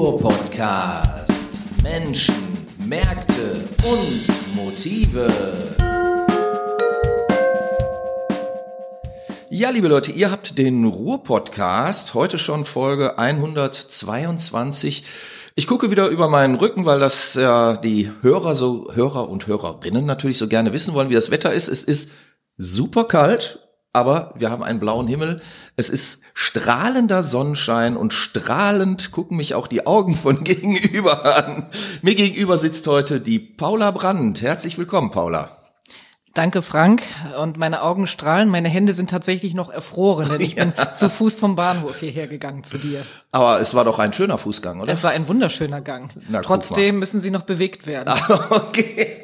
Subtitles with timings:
[0.00, 1.50] Ruhr-Podcast.
[1.82, 2.34] Menschen,
[2.86, 5.28] Märkte und Motive.
[9.50, 15.04] Ja, liebe Leute, ihr habt den Ruhr-Podcast, heute schon Folge 122.
[15.54, 20.06] Ich gucke wieder über meinen Rücken, weil das ja die Hörer so, Hörer und Hörerinnen
[20.06, 21.68] natürlich so gerne wissen wollen, wie das Wetter ist.
[21.68, 22.12] Es ist
[22.56, 25.42] super kalt, aber wir haben einen blauen Himmel.
[25.76, 31.66] Es ist strahlender Sonnenschein und strahlend gucken mich auch die Augen von gegenüber an.
[32.02, 34.42] Mir gegenüber sitzt heute die Paula Brandt.
[34.42, 35.56] Herzlich willkommen, Paula.
[36.34, 37.02] Danke, Frank.
[37.40, 38.48] Und meine Augen strahlen.
[38.50, 40.64] Meine Hände sind tatsächlich noch erfroren, denn ich ja.
[40.64, 43.04] bin zu Fuß vom Bahnhof hierher gegangen zu dir.
[43.32, 44.92] Aber es war doch ein schöner Fußgang, oder?
[44.92, 46.12] Es war ein wunderschöner Gang.
[46.28, 48.14] Na, Trotzdem müssen sie noch bewegt werden.
[48.50, 49.20] okay.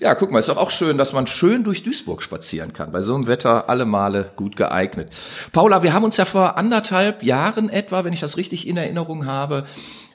[0.00, 2.92] Ja, guck mal, ist doch auch schön, dass man schön durch Duisburg spazieren kann.
[2.92, 5.10] Bei so einem Wetter alle Male gut geeignet.
[5.52, 9.26] Paula, wir haben uns ja vor anderthalb Jahren etwa, wenn ich das richtig in Erinnerung
[9.26, 9.64] habe,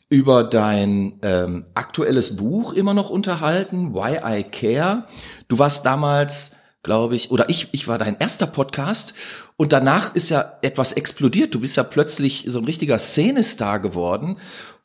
[0.10, 5.06] über dein ähm, aktuelles Buch immer noch unterhalten, Why I Care.
[5.48, 6.57] Du warst damals,
[6.88, 9.14] glaube ich, oder ich, ich war dein erster Podcast
[9.58, 11.54] und danach ist ja etwas explodiert.
[11.54, 14.38] Du bist ja plötzlich so ein richtiger Szenestar geworden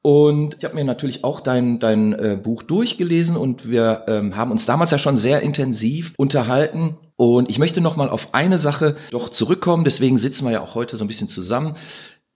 [0.03, 4.51] und ich habe mir natürlich auch dein, dein äh, Buch durchgelesen und wir ähm, haben
[4.51, 6.99] uns damals ja schon sehr intensiv unterhalten.
[7.15, 9.85] Und ich möchte noch mal auf eine Sache doch zurückkommen.
[9.85, 11.75] Deswegen sitzen wir ja auch heute so ein bisschen zusammen.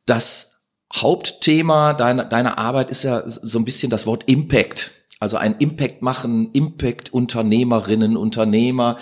[0.06, 0.62] Das
[0.94, 4.92] Hauptthema deiner, deiner Arbeit ist ja so ein bisschen das Wort Impact.
[5.19, 8.98] Also ein Impact machen, Impact Unternehmerinnen, Unternehmer.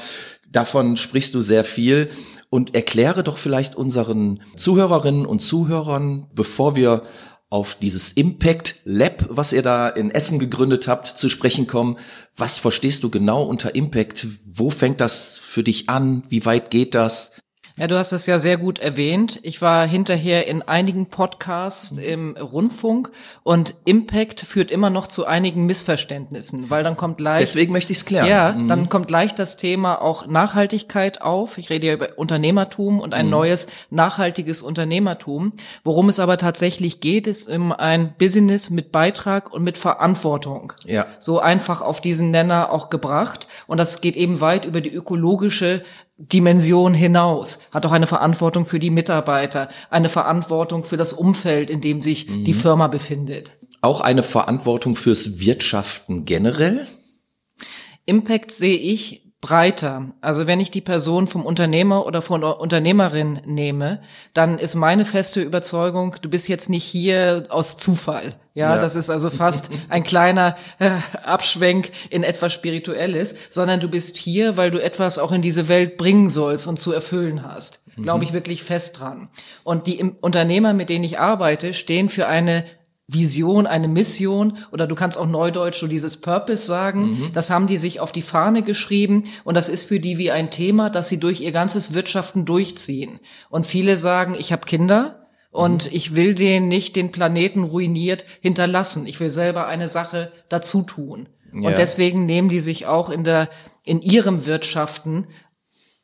[0.54, 2.10] Davon sprichst du sehr viel.
[2.48, 7.02] Und erkläre doch vielleicht unseren Zuhörerinnen und Zuhörern, bevor wir
[7.50, 11.98] auf dieses Impact Lab, was ihr da in Essen gegründet habt, zu sprechen kommen.
[12.36, 14.28] Was verstehst du genau unter Impact?
[14.46, 16.22] Wo fängt das für dich an?
[16.28, 17.32] Wie weit geht das?
[17.76, 19.40] Ja, du hast es ja sehr gut erwähnt.
[19.42, 23.10] Ich war hinterher in einigen Podcasts im Rundfunk
[23.42, 27.42] und Impact führt immer noch zu einigen Missverständnissen, weil dann kommt leicht.
[27.42, 28.28] Deswegen möchte ich es klären.
[28.28, 28.68] Ja, mhm.
[28.68, 31.58] dann kommt leicht das Thema auch Nachhaltigkeit auf.
[31.58, 33.32] Ich rede ja über Unternehmertum und ein mhm.
[33.32, 35.54] neues nachhaltiges Unternehmertum.
[35.82, 40.74] Worum es aber tatsächlich geht, ist um ein Business mit Beitrag und mit Verantwortung.
[40.84, 41.06] Ja.
[41.18, 43.48] So einfach auf diesen Nenner auch gebracht.
[43.66, 45.82] Und das geht eben weit über die ökologische
[46.16, 51.80] Dimension hinaus, hat auch eine Verantwortung für die Mitarbeiter, eine Verantwortung für das Umfeld, in
[51.80, 52.44] dem sich mhm.
[52.44, 53.52] die Firma befindet.
[53.80, 56.86] Auch eine Verantwortung fürs Wirtschaften generell?
[58.06, 60.14] Impact sehe ich breiter.
[60.22, 64.00] Also wenn ich die Person vom Unternehmer oder von der Unternehmerin nehme,
[64.32, 68.36] dann ist meine feste Überzeugung, du bist jetzt nicht hier aus Zufall.
[68.54, 68.80] Ja, ja.
[68.80, 70.90] das ist also fast ein kleiner äh,
[71.24, 75.96] Abschwenk in etwas Spirituelles, sondern du bist hier, weil du etwas auch in diese Welt
[75.96, 77.88] bringen sollst und zu erfüllen hast.
[77.96, 78.04] Mhm.
[78.04, 79.28] Glaube ich wirklich fest dran.
[79.64, 82.64] Und die Unternehmer, mit denen ich arbeite, stehen für eine
[83.08, 87.00] Vision, eine Mission oder du kannst auch neudeutsch so dieses Purpose sagen.
[87.00, 87.32] Mhm.
[87.34, 90.52] Das haben die sich auf die Fahne geschrieben und das ist für die wie ein
[90.52, 93.18] Thema, das sie durch ihr ganzes Wirtschaften durchziehen.
[93.50, 95.23] Und viele sagen, ich habe Kinder
[95.54, 95.90] und mhm.
[95.92, 99.06] ich will denen nicht den Planeten ruiniert hinterlassen.
[99.06, 101.28] Ich will selber eine Sache dazu tun.
[101.52, 101.68] Ja.
[101.68, 103.48] Und deswegen nehmen die sich auch in der
[103.84, 105.28] in ihrem Wirtschaften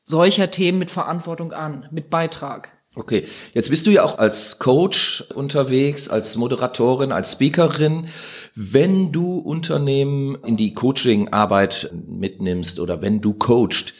[0.05, 2.69] solcher Themen mit Verantwortung an, mit Beitrag.
[2.95, 8.07] Okay, jetzt bist du ja auch als Coach unterwegs, als Moderatorin, als Speakerin.
[8.55, 13.95] Wenn du Unternehmen in die Coaching-Arbeit mitnimmst oder wenn du coachst,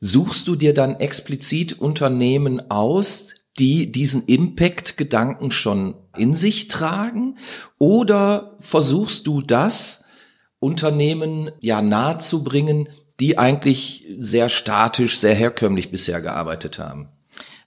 [0.00, 7.38] suchst du dir dann explizit Unternehmen aus, die diesen Impact-Gedanken schon in sich tragen?
[7.78, 10.04] Oder versuchst du das
[10.60, 12.88] Unternehmen ja nahezubringen,
[13.20, 17.08] die eigentlich sehr statisch, sehr herkömmlich bisher gearbeitet haben?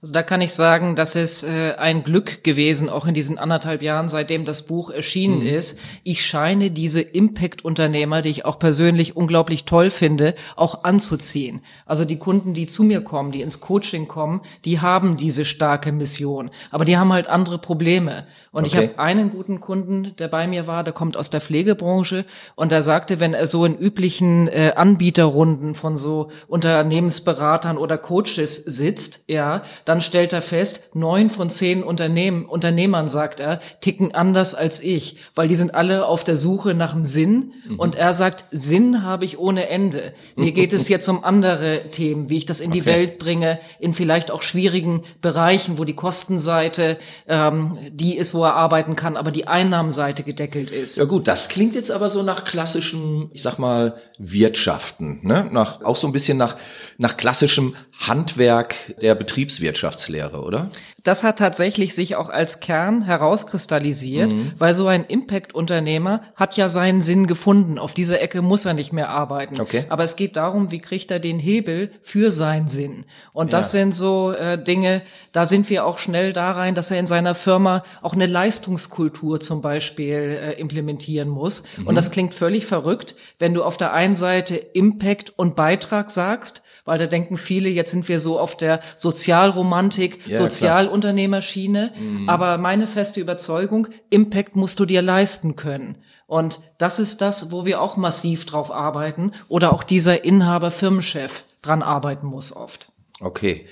[0.03, 3.84] Also da kann ich sagen, das ist äh, ein Glück gewesen, auch in diesen anderthalb
[3.84, 5.47] Jahren, seitdem das Buch erschienen mhm.
[5.47, 5.78] ist.
[6.03, 11.62] Ich scheine diese Impact-Unternehmer, die ich auch persönlich unglaublich toll finde, auch anzuziehen.
[11.85, 15.91] Also die Kunden, die zu mir kommen, die ins Coaching kommen, die haben diese starke
[15.91, 16.50] Mission.
[16.72, 18.25] Aber die haben halt andere Probleme.
[18.54, 18.68] Und okay.
[18.68, 22.25] ich habe einen guten Kunden, der bei mir war, der kommt aus der Pflegebranche
[22.56, 28.57] und der sagte, wenn er so in üblichen äh, Anbieterrunden von so Unternehmensberatern oder Coaches
[28.57, 34.56] sitzt, ja, dann stellt er fest, neun von zehn Unternehmen, Unternehmern, sagt er, ticken anders
[34.56, 37.78] als ich, weil die sind alle auf der Suche nach dem Sinn mhm.
[37.78, 40.14] und er sagt, Sinn habe ich ohne Ende.
[40.38, 42.90] Mir geht es jetzt um andere Themen, wie ich das in die okay.
[42.90, 46.98] Welt bringe, in vielleicht auch schwierigen Bereichen, wo die Kostenseite,
[47.28, 50.96] ähm, die ist, wo er arbeiten kann, aber die Einnahmenseite gedeckelt ist.
[50.96, 55.50] Ja gut, das klingt jetzt aber so nach klassischem, ich sag mal, Wirtschaften, ne?
[55.52, 56.56] Nach, auch so ein bisschen nach,
[56.98, 57.76] nach klassischem
[58.07, 60.71] Handwerk der Betriebswirtschaftslehre, oder?
[61.03, 64.53] Das hat tatsächlich sich auch als Kern herauskristallisiert, mhm.
[64.57, 67.80] weil so ein Impact-Unternehmer hat ja seinen Sinn gefunden.
[67.80, 69.59] Auf dieser Ecke muss er nicht mehr arbeiten.
[69.59, 69.86] Okay.
[69.89, 73.06] Aber es geht darum, wie kriegt er den Hebel für seinen Sinn?
[73.33, 73.80] Und das ja.
[73.80, 75.01] sind so äh, Dinge,
[75.31, 79.39] da sind wir auch schnell da rein, dass er in seiner Firma auch eine Leistungskultur
[79.39, 81.63] zum Beispiel äh, implementieren muss.
[81.77, 81.88] Mhm.
[81.88, 86.63] Und das klingt völlig verrückt, wenn du auf der einen Seite Impact und Beitrag sagst,
[86.92, 91.94] weil da denken viele, jetzt sind wir so auf der Sozialromantik, ja, Sozialunternehmerschiene.
[91.98, 92.28] Mhm.
[92.28, 95.96] Aber meine feste Überzeugung, Impact musst du dir leisten können.
[96.28, 101.46] Und das ist das, wo wir auch massiv drauf arbeiten oder auch dieser Inhaber Firmenchef
[101.62, 102.92] dran arbeiten muss oft.
[103.22, 103.68] Okay.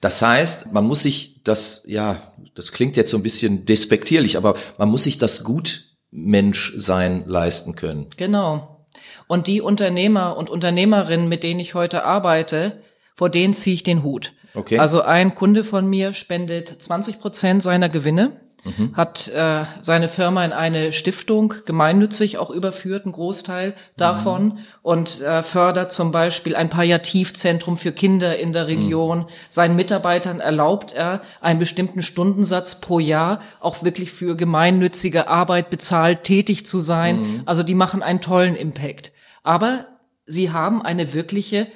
[0.00, 4.56] Das heißt, man muss sich das, ja, das klingt jetzt so ein bisschen despektierlich, aber
[4.78, 8.08] man muss sich das Gutmenschsein leisten können.
[8.16, 8.73] Genau.
[9.26, 12.82] Und die Unternehmer und Unternehmerinnen, mit denen ich heute arbeite,
[13.14, 14.32] vor denen ziehe ich den Hut.
[14.54, 14.78] Okay.
[14.78, 18.92] Also ein Kunde von mir spendet 20 Prozent seiner Gewinne mhm.
[18.94, 24.58] hat äh, seine Firma in eine Stiftung gemeinnützig auch überführt, ein Großteil davon, mhm.
[24.82, 29.18] und äh, fördert zum Beispiel ein Palliativzentrum für Kinder in der Region.
[29.18, 29.26] Mhm.
[29.48, 36.24] Seinen Mitarbeitern erlaubt er, einen bestimmten Stundensatz pro Jahr auch wirklich für gemeinnützige Arbeit bezahlt
[36.24, 37.20] tätig zu sein.
[37.20, 37.42] Mhm.
[37.46, 39.12] Also die machen einen tollen Impact.
[39.44, 39.86] Aber
[40.26, 41.68] sie haben eine wirkliche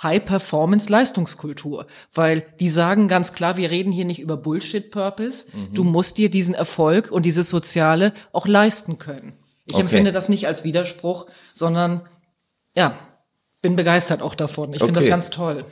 [0.00, 5.48] High-Performance-Leistungskultur, weil die sagen ganz klar, wir reden hier nicht über Bullshit-Purpose.
[5.52, 5.74] Mhm.
[5.74, 9.38] Du musst dir diesen Erfolg und dieses Soziale auch leisten können.
[9.64, 9.82] Ich okay.
[9.82, 12.02] empfinde das nicht als Widerspruch, sondern
[12.76, 12.98] ja,
[13.62, 14.74] bin begeistert auch davon.
[14.74, 14.86] Ich okay.
[14.86, 15.64] finde das ganz toll.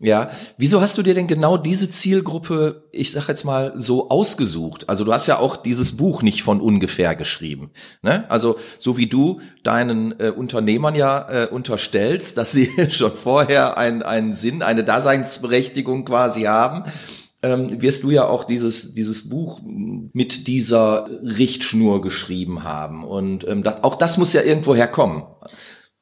[0.00, 4.88] Ja, wieso hast du dir denn genau diese Zielgruppe, ich sag jetzt mal, so ausgesucht?
[4.88, 7.72] Also du hast ja auch dieses Buch nicht von ungefähr geschrieben.
[8.02, 8.24] Ne?
[8.30, 14.04] Also so wie du deinen äh, Unternehmern ja äh, unterstellst, dass sie schon vorher einen,
[14.04, 16.84] einen Sinn, eine Daseinsberechtigung quasi haben,
[17.42, 23.02] ähm, wirst du ja auch dieses, dieses Buch mit dieser Richtschnur geschrieben haben.
[23.02, 25.24] Und ähm, das, auch das muss ja irgendwo herkommen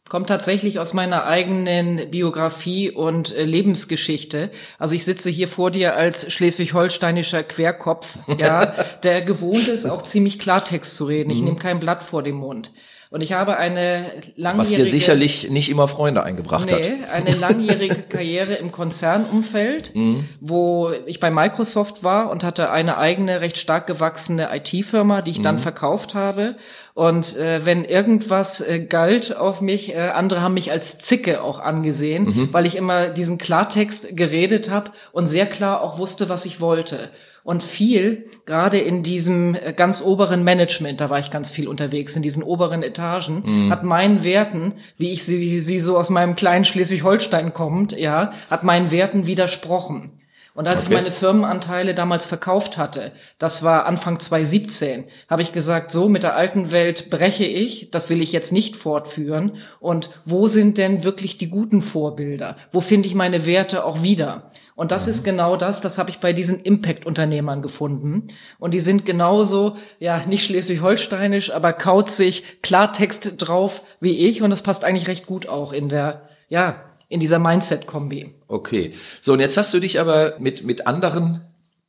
[0.09, 4.51] kommt tatsächlich aus meiner eigenen Biografie und äh, Lebensgeschichte.
[4.79, 8.73] Also ich sitze hier vor dir als schleswig-holsteinischer Querkopf, ja,
[9.03, 11.31] der gewohnt ist, auch ziemlich Klartext zu reden.
[11.31, 11.45] Ich mhm.
[11.45, 12.73] nehme kein Blatt vor den Mund.
[13.11, 14.05] Und ich habe eine
[14.37, 14.59] langjährige...
[14.59, 17.11] Was dir sicherlich nicht immer Freunde eingebracht nee, hat.
[17.13, 20.29] eine langjährige Karriere im Konzernumfeld, mhm.
[20.41, 25.39] wo ich bei Microsoft war und hatte eine eigene, recht stark gewachsene IT-Firma, die ich
[25.39, 25.45] mhm.
[25.45, 26.57] dann verkauft habe.
[26.95, 31.61] Und äh, wenn irgendwas äh, galt auf mich, äh, andere haben mich als Zicke auch
[31.61, 32.49] angesehen, mhm.
[32.53, 37.11] weil ich immer diesen Klartext geredet habe und sehr klar auch wusste, was ich wollte.
[37.47, 42.17] Und viel, gerade in diesem äh, ganz oberen Management, da war ich ganz viel unterwegs,
[42.17, 43.71] in diesen oberen Etagen, mhm.
[43.71, 48.65] hat meinen Werten, wie ich sie, sie so aus meinem kleinen Schleswig-Holstein kommt, ja, hat
[48.65, 50.11] meinen Werten widersprochen.
[50.55, 50.95] Und als okay.
[50.95, 56.25] ich meine Firmenanteile damals verkauft hatte, das war Anfang 2017, habe ich gesagt, so mit
[56.25, 59.59] der alten Welt breche ich, das will ich jetzt nicht fortführen.
[59.79, 62.57] Und wo sind denn wirklich die guten Vorbilder?
[62.73, 64.51] Wo finde ich meine Werte auch wieder?
[64.77, 65.11] Und das mhm.
[65.11, 68.29] ist genau das, das habe ich bei diesen Impact-Unternehmern gefunden.
[68.59, 74.43] Und die sind genauso, ja, nicht schleswig-holsteinisch, aber kauzig, Klartext drauf wie ich.
[74.43, 78.35] Und das passt eigentlich recht gut auch in der, ja, in dieser Mindset-Kombi.
[78.47, 78.93] Okay.
[79.23, 81.41] So, und jetzt hast du dich aber mit, mit anderen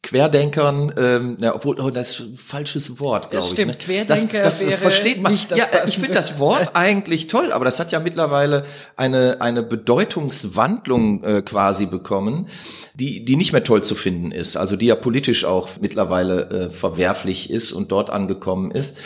[0.03, 3.51] Querdenkern, ähm, na, obwohl, oh, das ist ein falsches Wort, glaube ich.
[3.51, 3.77] Stimmt, ne?
[3.77, 5.31] Querdenker das, das versteht man.
[5.33, 5.89] nicht das Ja, Passende.
[5.89, 11.41] ich finde das Wort eigentlich toll, aber das hat ja mittlerweile eine, eine Bedeutungswandlung äh,
[11.41, 12.48] quasi bekommen,
[12.93, 16.69] die, die nicht mehr toll zu finden ist, also die ja politisch auch mittlerweile äh,
[16.69, 18.98] verwerflich ist und dort angekommen ist.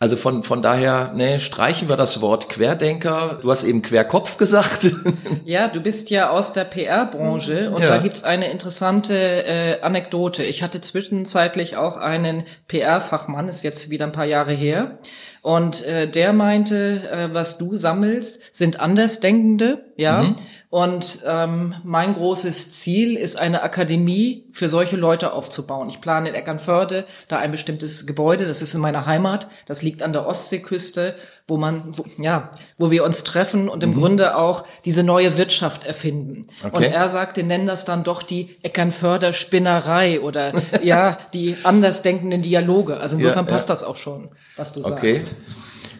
[0.00, 3.40] Also von, von daher, ne, streichen wir das Wort Querdenker.
[3.42, 4.92] Du hast eben Querkopf gesagt.
[5.44, 7.88] Ja, du bist ja aus der PR-Branche und ja.
[7.88, 10.42] da gibt's eine interessante äh, Anekdote.
[10.42, 14.98] Ich hatte zwischenzeitlich auch einen PR-Fachmann, ist jetzt wieder ein paar Jahre her.
[15.40, 20.22] Und äh, der meinte, äh, was du sammelst, sind Andersdenkende, ja.
[20.22, 20.36] Mhm.
[20.70, 25.88] Und ähm, mein großes Ziel ist, eine Akademie für solche Leute aufzubauen.
[25.88, 30.02] Ich plane in Eckernförde da ein bestimmtes Gebäude, das ist in meiner Heimat, das liegt
[30.02, 31.14] an der Ostseeküste,
[31.46, 34.00] wo man, wo, ja, wo wir uns treffen und im mhm.
[34.00, 36.46] Grunde auch diese neue Wirtschaft erfinden.
[36.62, 36.76] Okay.
[36.76, 42.98] Und er sagte, nennen das dann doch die Eckernförder Spinnerei oder ja, die andersdenkenden Dialoge.
[42.98, 43.74] Also insofern ja, passt ja.
[43.74, 45.14] das auch schon, was du okay.
[45.14, 45.34] sagst.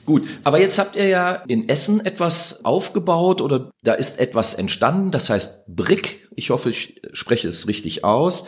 [0.08, 5.10] Gut, aber jetzt habt ihr ja in Essen etwas aufgebaut oder da ist etwas entstanden,
[5.10, 8.46] das heißt Brick, ich hoffe, ich spreche es richtig aus,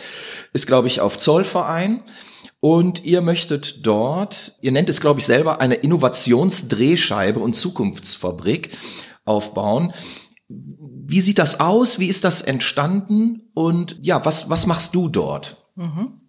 [0.55, 2.02] ist, glaube ich, auf Zollverein.
[2.61, 8.71] Und ihr möchtet dort, ihr nennt es, glaube ich, selber eine Innovationsdrehscheibe und Zukunftsfabrik
[9.26, 9.93] aufbauen.
[10.49, 11.99] Wie sieht das aus?
[11.99, 13.50] Wie ist das entstanden?
[13.52, 15.69] Und ja, was, was machst du dort?
[15.75, 16.20] Mhm.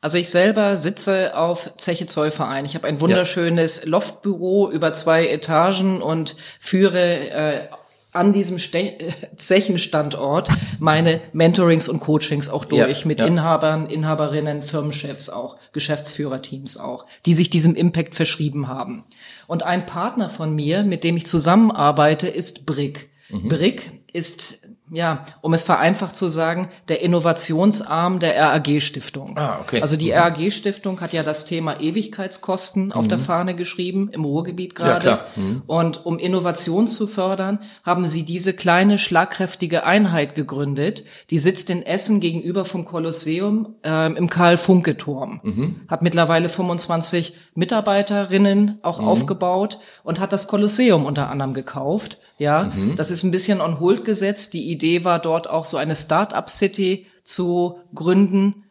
[0.00, 2.64] Also ich selber sitze auf Zeche Zollverein.
[2.64, 3.90] Ich habe ein wunderschönes ja.
[3.90, 7.68] Loftbüro über zwei Etagen und führe äh,
[8.12, 8.96] an diesem Ste
[9.36, 13.26] Zechenstandort meine Mentorings und Coachings auch durch ja, mit ja.
[13.26, 19.04] Inhabern, Inhaberinnen, Firmenchefs auch, Geschäftsführerteams auch, die sich diesem Impact verschrieben haben.
[19.46, 23.10] Und ein Partner von mir, mit dem ich zusammenarbeite, ist Brick.
[23.28, 23.48] Mhm.
[23.48, 24.59] Brick ist
[24.92, 29.38] ja, um es vereinfacht zu sagen, der Innovationsarm der RAG-Stiftung.
[29.38, 29.80] Ah, okay.
[29.80, 30.18] Also die mhm.
[30.18, 32.92] RAG-Stiftung hat ja das Thema Ewigkeitskosten mhm.
[32.92, 33.22] auf der mhm.
[33.22, 35.08] Fahne geschrieben, im Ruhrgebiet gerade.
[35.08, 35.62] Ja, mhm.
[35.66, 41.04] Und um Innovation zu fördern, haben sie diese kleine, schlagkräftige Einheit gegründet.
[41.30, 45.40] Die sitzt in Essen gegenüber vom Kolosseum äh, im Karl-Funke-Turm.
[45.44, 45.80] Mhm.
[45.88, 49.06] Hat mittlerweile 25 Mitarbeiterinnen auch mhm.
[49.06, 54.06] aufgebaut und hat das Kolosseum unter anderem gekauft ja, das ist ein bisschen on hold
[54.06, 54.54] gesetzt.
[54.54, 58.64] Die Idee war dort auch so eine Start-up-City zu gründen.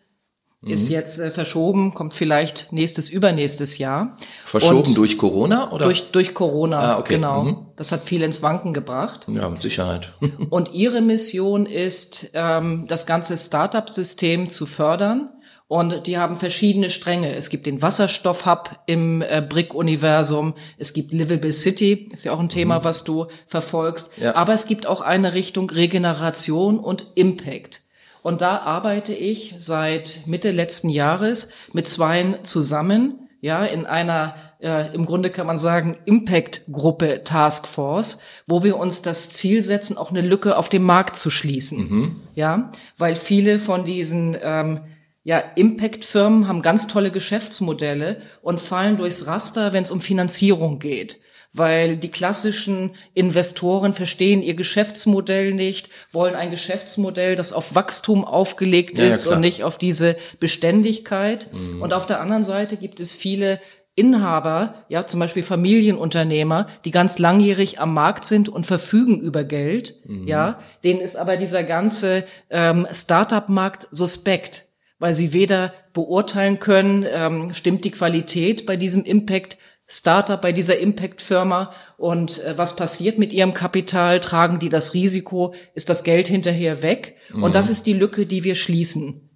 [0.61, 0.71] Mhm.
[0.71, 4.17] Ist jetzt äh, verschoben, kommt vielleicht nächstes, übernächstes Jahr.
[4.43, 5.85] Verschoben Und durch Corona oder?
[5.85, 7.15] Durch, durch Corona, ah, okay.
[7.15, 7.43] genau.
[7.43, 7.65] Mhm.
[7.77, 9.25] Das hat viel ins Wanken gebracht.
[9.29, 10.11] Ja, mit Sicherheit.
[10.49, 15.29] Und ihre Mission ist, ähm, das ganze Start-up-System zu fördern
[15.69, 17.35] und die haben verschiedene Stränge.
[17.35, 20.55] Es gibt den Wasserstoff-Hub im äh, Brick-Universum.
[20.79, 22.83] Es gibt Livable City, ist ja auch ein Thema, mhm.
[22.85, 24.17] was du verfolgst.
[24.17, 24.35] Ja.
[24.35, 27.81] Aber es gibt auch eine Richtung Regeneration und Impact.
[28.23, 34.91] Und da arbeite ich seit Mitte letzten Jahres mit zweien zusammen, ja, in einer äh,
[34.95, 40.21] im Grunde kann man sagen, Impact-Gruppe Taskforce, wo wir uns das Ziel setzen, auch eine
[40.21, 41.77] Lücke auf dem Markt zu schließen.
[41.77, 42.21] Mhm.
[42.33, 44.81] Ja, weil viele von diesen ähm,
[45.23, 51.19] ja, Impact-Firmen haben ganz tolle Geschäftsmodelle und fallen durchs Raster, wenn es um Finanzierung geht.
[51.51, 58.99] Weil die klassischen Investoren verstehen ihr Geschäftsmodell nicht, wollen ein Geschäftsmodell, das auf Wachstum aufgelegt
[58.99, 61.51] ja, ist ja, und nicht auf diese Beständigkeit.
[61.51, 61.81] Mhm.
[61.81, 63.59] Und auf der anderen Seite gibt es viele
[63.95, 69.95] Inhaber, ja, zum Beispiel Familienunternehmer, die ganz langjährig am Markt sind und verfügen über Geld,
[70.05, 70.27] mhm.
[70.27, 74.68] ja, denen ist aber dieser ganze ähm, Startup-Markt suspekt
[74.99, 79.57] weil sie weder beurteilen können, ähm, stimmt die Qualität bei diesem Impact
[79.91, 84.19] Startup, bei dieser Impact-Firma und äh, was passiert mit ihrem Kapital?
[84.19, 85.55] Tragen die das Risiko?
[85.73, 87.15] Ist das Geld hinterher weg?
[87.33, 87.41] Mhm.
[87.41, 89.29] Und das ist die Lücke, die wir schließen.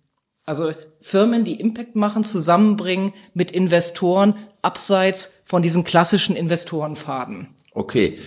[0.45, 7.55] Also Firmen, die Impact machen, zusammenbringen mit Investoren abseits von diesen klassischen Investorenfaden.
[7.73, 8.19] Okay.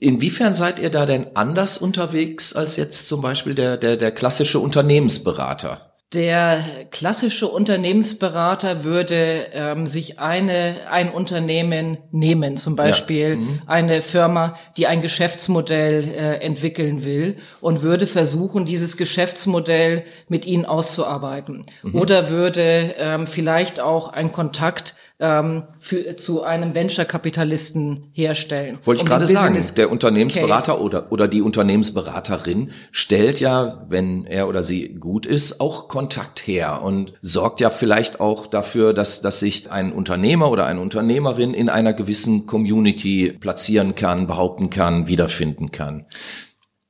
[0.00, 4.58] Inwiefern seid ihr da denn anders unterwegs als jetzt zum Beispiel der, der, der klassische
[4.58, 5.89] Unternehmensberater?
[6.12, 13.36] Der klassische Unternehmensberater würde ähm, sich eine ein Unternehmen nehmen, zum Beispiel ja.
[13.36, 13.62] mhm.
[13.66, 20.64] eine Firma, die ein Geschäftsmodell äh, entwickeln will und würde versuchen, dieses Geschäftsmodell mit ihnen
[20.64, 21.64] auszuarbeiten.
[21.84, 21.94] Mhm.
[21.94, 28.78] Oder würde ähm, vielleicht auch einen Kontakt ähm, für, zu einem Venture-Kapitalisten herstellen.
[28.84, 34.48] Wollte ich um gerade sagen, der Unternehmensberater oder, oder die Unternehmensberaterin stellt ja, wenn er
[34.48, 39.40] oder sie gut ist, auch Kontakt her und sorgt ja vielleicht auch dafür, dass, dass
[39.40, 45.70] sich ein Unternehmer oder eine Unternehmerin in einer gewissen Community platzieren kann, behaupten kann, wiederfinden
[45.70, 46.06] kann.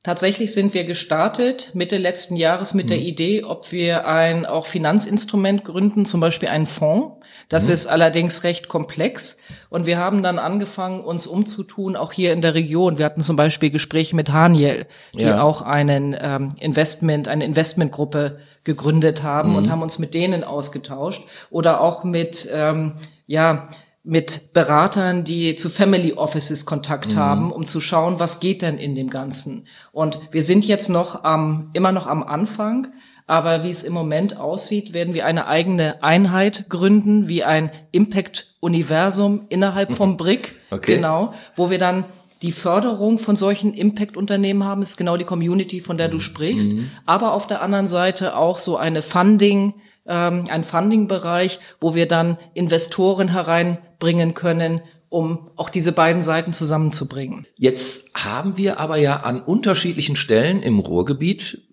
[0.03, 2.89] Tatsächlich sind wir gestartet Mitte letzten Jahres mit mhm.
[2.89, 7.20] der Idee, ob wir ein auch Finanzinstrument gründen, zum Beispiel einen Fonds.
[7.51, 7.73] Das mhm.
[7.73, 9.37] ist allerdings recht komplex.
[9.69, 12.97] Und wir haben dann angefangen, uns umzutun, auch hier in der Region.
[12.97, 15.41] Wir hatten zum Beispiel Gespräche mit Haniel, die ja.
[15.41, 19.55] auch einen ähm, Investment, eine Investmentgruppe gegründet haben mhm.
[19.57, 21.23] und haben uns mit denen ausgetauscht.
[21.49, 22.93] Oder auch mit, ähm,
[23.27, 23.67] ja,
[24.03, 27.19] mit Beratern, die zu Family Offices Kontakt mhm.
[27.19, 29.67] haben, um zu schauen, was geht denn in dem Ganzen.
[29.91, 32.87] Und wir sind jetzt noch am, immer noch am Anfang,
[33.31, 39.45] aber wie es im Moment aussieht, werden wir eine eigene Einheit gründen, wie ein Impact-Universum
[39.47, 40.95] innerhalb vom BRIC, okay.
[40.95, 42.03] genau, wo wir dann
[42.41, 46.21] die Förderung von solchen Impact-Unternehmen haben, ist genau die Community, von der du mhm.
[46.21, 46.91] sprichst, mhm.
[47.05, 52.37] aber auf der anderen Seite auch so eine Funding, ähm, ein Funding-Bereich, wo wir dann
[52.53, 57.47] Investoren hereinbringen können, um auch diese beiden Seiten zusammenzubringen.
[57.55, 61.70] Jetzt haben wir aber ja an unterschiedlichen Stellen im Ruhrgebiet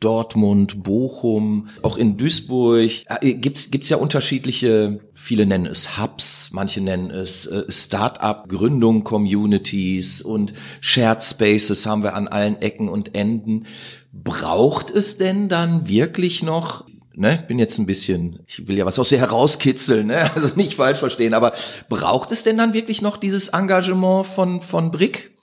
[0.00, 6.82] Dortmund, Bochum, auch in Duisburg äh, gibt's gibt's ja unterschiedliche, viele nennen es Hubs, manche
[6.82, 13.14] nennen es äh, Start-up Gründung Communities und Shared Spaces haben wir an allen Ecken und
[13.14, 13.66] Enden.
[14.12, 16.84] Braucht es denn dann wirklich noch
[17.16, 20.74] ne, bin jetzt ein bisschen, ich will ja was aus dir herauskitzeln, ne, also nicht
[20.74, 21.54] falsch verstehen, aber
[21.88, 25.35] braucht es denn dann wirklich noch dieses Engagement von, von Brick?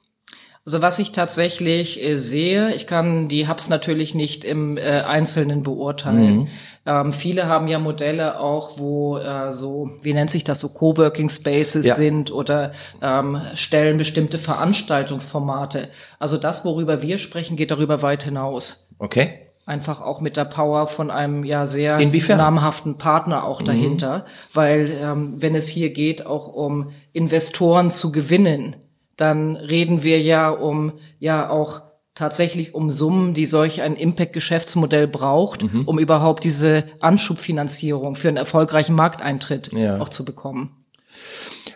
[0.66, 5.64] Also was ich tatsächlich äh, sehe, ich kann die Hubs natürlich nicht im äh, Einzelnen
[5.64, 6.36] beurteilen.
[6.36, 6.48] Mhm.
[6.86, 11.30] Ähm, viele haben ja Modelle auch, wo äh, so, wie nennt sich das, so Coworking
[11.30, 11.96] Spaces ja.
[11.96, 15.90] sind oder ähm, stellen bestimmte Veranstaltungsformate.
[16.20, 18.90] Also das, worüber wir sprechen, geht darüber weit hinaus.
[19.00, 19.34] Okay.
[19.66, 22.38] Einfach auch mit der Power von einem ja sehr Inwiefern?
[22.38, 23.66] namhaften Partner auch mhm.
[23.66, 24.24] dahinter, mhm.
[24.54, 28.78] weil ähm, wenn es hier geht, auch um Investoren zu gewinnen,
[29.18, 31.82] dann reden wir ja um ja auch
[32.16, 35.84] tatsächlich um Summen, die solch ein Impact-Geschäftsmodell braucht, mhm.
[35.86, 40.00] um überhaupt diese Anschubfinanzierung für einen erfolgreichen Markteintritt ja.
[40.00, 40.86] auch zu bekommen.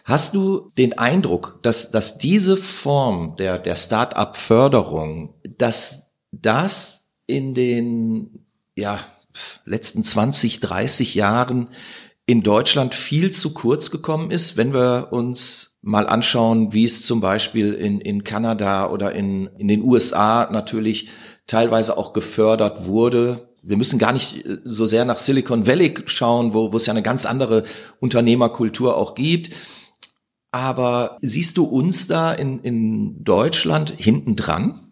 [0.03, 8.45] Hast du den Eindruck, dass, dass diese Form der, der Start-up-Förderung, dass das in den
[8.75, 8.99] ja,
[9.65, 11.69] letzten 20, 30 Jahren
[12.25, 17.21] in Deutschland viel zu kurz gekommen ist, wenn wir uns mal anschauen, wie es zum
[17.21, 21.09] Beispiel in, in Kanada oder in, in den USA natürlich
[21.45, 23.49] teilweise auch gefördert wurde.
[23.63, 26.93] Wir müssen gar nicht äh, so sehr nach Silicon Valley schauen, wo, wo es ja
[26.93, 27.63] eine ganz andere
[27.99, 29.53] Unternehmerkultur auch gibt.
[30.51, 34.86] Aber siehst du uns da in, in Deutschland hinten dran?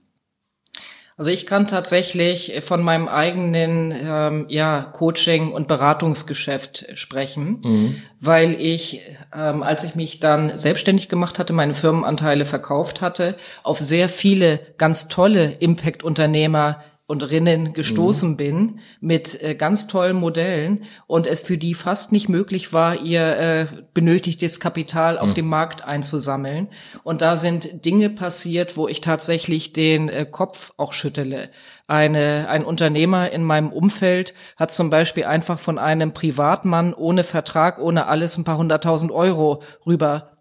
[1.18, 8.02] Also ich kann tatsächlich von meinem eigenen ähm, ja, Coaching- und Beratungsgeschäft sprechen, mhm.
[8.20, 9.02] weil ich,
[9.34, 14.60] ähm, als ich mich dann selbstständig gemacht hatte, meine Firmenanteile verkauft hatte, auf sehr viele
[14.78, 18.38] ganz tolle Impact-Unternehmer und Rinnen gestoßen mhm.
[18.38, 23.38] bin mit äh, ganz tollen Modellen und es für die fast nicht möglich war, ihr
[23.38, 25.34] äh, benötigtes Kapital auf mhm.
[25.36, 26.68] dem Markt einzusammeln.
[27.04, 31.52] Und da sind Dinge passiert, wo ich tatsächlich den äh, Kopf auch schüttele.
[31.88, 37.78] Eine, ein Unternehmer in meinem Umfeld hat zum Beispiel einfach von einem Privatmann ohne Vertrag,
[37.78, 40.35] ohne alles ein paar hunderttausend Euro rüber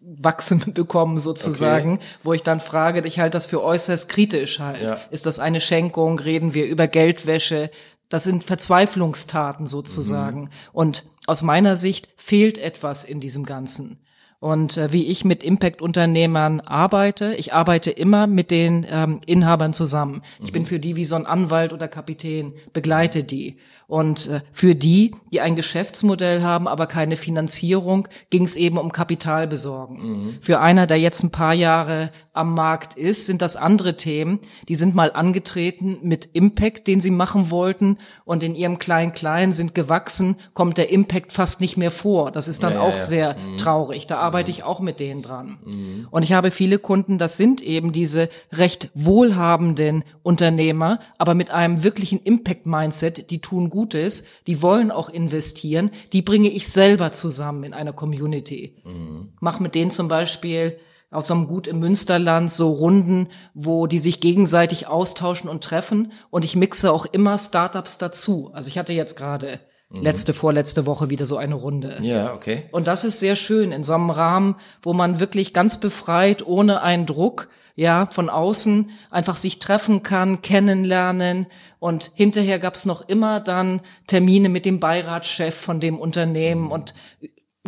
[0.00, 2.04] wachsen bekommen sozusagen, okay.
[2.22, 4.82] wo ich dann frage, ich halte das für äußerst kritisch halt.
[4.82, 4.98] Ja.
[5.10, 6.18] Ist das eine Schenkung?
[6.18, 7.70] Reden wir über Geldwäsche?
[8.08, 10.42] Das sind Verzweiflungstaten sozusagen.
[10.42, 10.50] Mhm.
[10.72, 13.98] Und aus meiner Sicht fehlt etwas in diesem Ganzen.
[14.38, 20.22] Und äh, wie ich mit Impact-Unternehmern arbeite, ich arbeite immer mit den ähm, Inhabern zusammen.
[20.40, 20.52] Ich mhm.
[20.52, 23.56] bin für die wie so ein Anwalt oder Kapitän, begleite die.
[23.86, 28.90] Und äh, für die, die ein Geschäftsmodell haben, aber keine Finanzierung, ging es eben um
[28.90, 29.96] Kapital besorgen.
[29.98, 30.38] Mhm.
[30.40, 34.40] Für einer, der jetzt ein paar Jahre am Markt ist, sind das andere Themen.
[34.68, 39.74] Die sind mal angetreten mit Impact, den sie machen wollten, und in ihrem Klein-Klein sind
[39.74, 42.32] gewachsen, kommt der Impact fast nicht mehr vor.
[42.32, 42.98] Das ist dann ja, auch ja.
[42.98, 43.56] sehr mhm.
[43.56, 44.06] traurig.
[44.06, 44.56] Da arbeite mhm.
[44.56, 45.58] ich auch mit denen dran.
[45.64, 46.08] Mhm.
[46.10, 51.84] Und ich habe viele Kunden, das sind eben diese recht wohlhabenden Unternehmer, aber mit einem
[51.84, 57.74] wirklichen Impact-Mindset, die tun Gutes, die wollen auch investieren, die bringe ich selber zusammen in
[57.74, 58.78] einer Community.
[58.84, 59.34] Mhm.
[59.38, 60.78] Mach mit denen zum Beispiel
[61.10, 66.12] auf so einem Gut im Münsterland so Runden, wo die sich gegenseitig austauschen und treffen.
[66.30, 68.50] Und ich mixe auch immer Startups dazu.
[68.54, 69.60] Also ich hatte jetzt gerade
[69.90, 70.02] mhm.
[70.02, 71.98] letzte, vorletzte Woche wieder so eine Runde.
[72.00, 72.64] Ja, okay.
[72.72, 76.80] Und das ist sehr schön in so einem Rahmen, wo man wirklich ganz befreit, ohne
[76.80, 81.46] einen Druck, ja, von außen einfach sich treffen kann, kennenlernen.
[81.78, 86.94] Und hinterher gab's noch immer dann Termine mit dem Beiratschef von dem Unternehmen und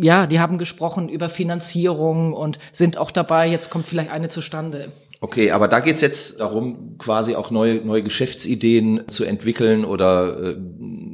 [0.01, 4.93] ja, die haben gesprochen über Finanzierung und sind auch dabei, jetzt kommt vielleicht eine zustande.
[5.21, 10.55] Okay, aber da geht's jetzt darum, quasi auch neue, neue Geschäftsideen zu entwickeln oder äh,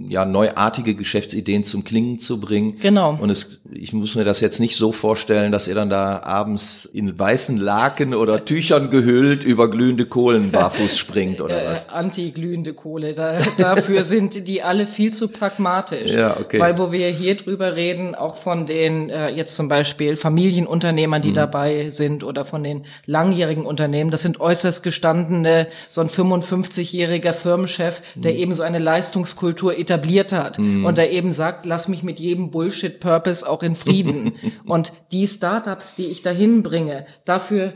[0.09, 2.77] ja neuartige Geschäftsideen zum Klingen zu bringen.
[2.81, 3.17] Genau.
[3.19, 6.85] Und es, ich muss mir das jetzt nicht so vorstellen, dass ihr dann da abends
[6.85, 11.89] in weißen Laken oder Tüchern gehüllt über glühende Kohlen barfuß springt oder äh, was?
[11.89, 13.13] Anti-glühende Kohle.
[13.13, 16.11] Da, dafür sind die alle viel zu pragmatisch.
[16.11, 16.59] Ja, okay.
[16.59, 21.29] Weil wo wir hier drüber reden, auch von den äh, jetzt zum Beispiel Familienunternehmern, die
[21.29, 21.35] mhm.
[21.35, 24.09] dabei sind oder von den langjährigen Unternehmen Unternehmen.
[24.09, 28.39] Das sind äußerst gestandene, so ein 55-jähriger Firmenchef, der mhm.
[28.39, 30.85] eben so eine Leistungskultur etabliert hat mhm.
[30.85, 34.33] und der eben sagt, lass mich mit jedem Bullshit-Purpose auch in Frieden.
[34.65, 37.73] und die Startups, die ich dahin bringe, dafür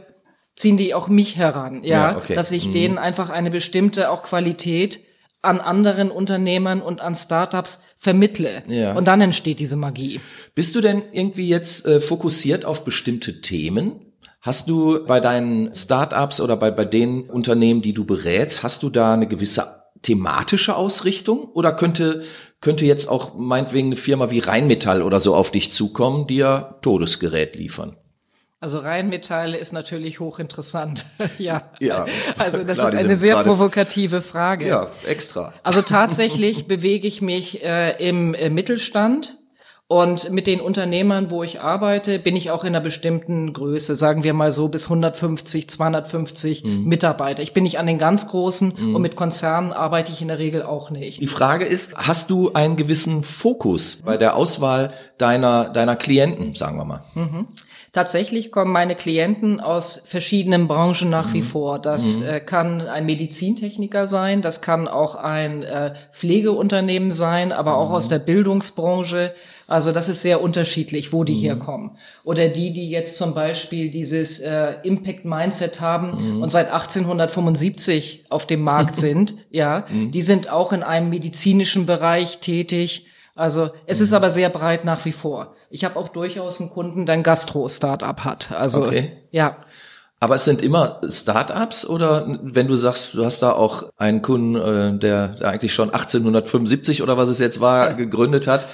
[0.56, 2.34] ziehen die auch mich heran, ja, ja okay.
[2.34, 2.72] dass ich mhm.
[2.74, 5.00] denen einfach eine bestimmte auch Qualität
[5.42, 8.64] an anderen Unternehmern und an Startups vermittle.
[8.68, 8.94] Ja.
[8.94, 10.20] Und dann entsteht diese Magie.
[10.54, 14.14] Bist du denn irgendwie jetzt äh, fokussiert auf bestimmte Themen?
[14.42, 18.90] Hast du bei deinen Startups oder bei, bei den Unternehmen, die du berätst, hast du
[18.90, 22.24] da eine gewisse thematische Ausrichtung oder könnte,
[22.62, 26.78] könnte jetzt auch meinetwegen eine Firma wie Rheinmetall oder so auf dich zukommen, die ja
[26.82, 27.96] Todesgerät liefern?
[28.62, 31.06] Also Rheinmetall ist natürlich hochinteressant.
[31.38, 31.72] ja.
[31.80, 32.06] ja.
[32.38, 34.68] Also das Klar, ist eine sehr provokative Frage.
[34.68, 35.54] Ja, extra.
[35.64, 39.38] Also tatsächlich bewege ich mich äh, im äh, Mittelstand
[39.91, 44.23] Und mit den Unternehmern, wo ich arbeite, bin ich auch in einer bestimmten Größe, sagen
[44.23, 46.84] wir mal so bis 150, 250 mhm.
[46.84, 47.41] Mitarbeiter.
[47.41, 48.95] Ich bin nicht an den ganz großen mhm.
[48.95, 51.19] und mit Konzernen arbeite ich in der Regel auch nicht.
[51.19, 56.78] Die Frage ist, hast du einen gewissen Fokus bei der Auswahl deiner, deiner Klienten, sagen
[56.78, 57.04] wir mal?
[57.15, 57.47] Mhm.
[57.91, 61.34] Tatsächlich kommen meine Klienten aus verschiedenen Branchen nach mhm.
[61.34, 61.80] wie vor.
[61.80, 62.28] Das mhm.
[62.28, 68.06] äh, kann ein Medizintechniker sein, das kann auch ein äh, Pflegeunternehmen sein, aber auch aus
[68.06, 68.10] mhm.
[68.10, 69.34] der Bildungsbranche.
[69.70, 71.42] Also das ist sehr unterschiedlich, wo die mhm.
[71.42, 71.92] herkommen.
[72.24, 76.42] Oder die, die jetzt zum Beispiel dieses äh, Impact Mindset haben mhm.
[76.42, 80.10] und seit 1875 auf dem Markt sind, ja, mhm.
[80.10, 83.06] die sind auch in einem medizinischen Bereich tätig.
[83.36, 84.18] Also es ist mhm.
[84.18, 85.56] aber sehr breit nach wie vor.
[85.70, 88.52] Ich habe auch durchaus einen Kunden, der ein Gastro-Startup hat.
[88.52, 89.12] Also okay.
[89.32, 89.58] ja.
[90.22, 94.56] Aber es sind immer Startups oder wenn du sagst, du hast da auch einen Kunden,
[94.56, 98.68] äh, der, der eigentlich schon 1875 oder was es jetzt war, gegründet hat.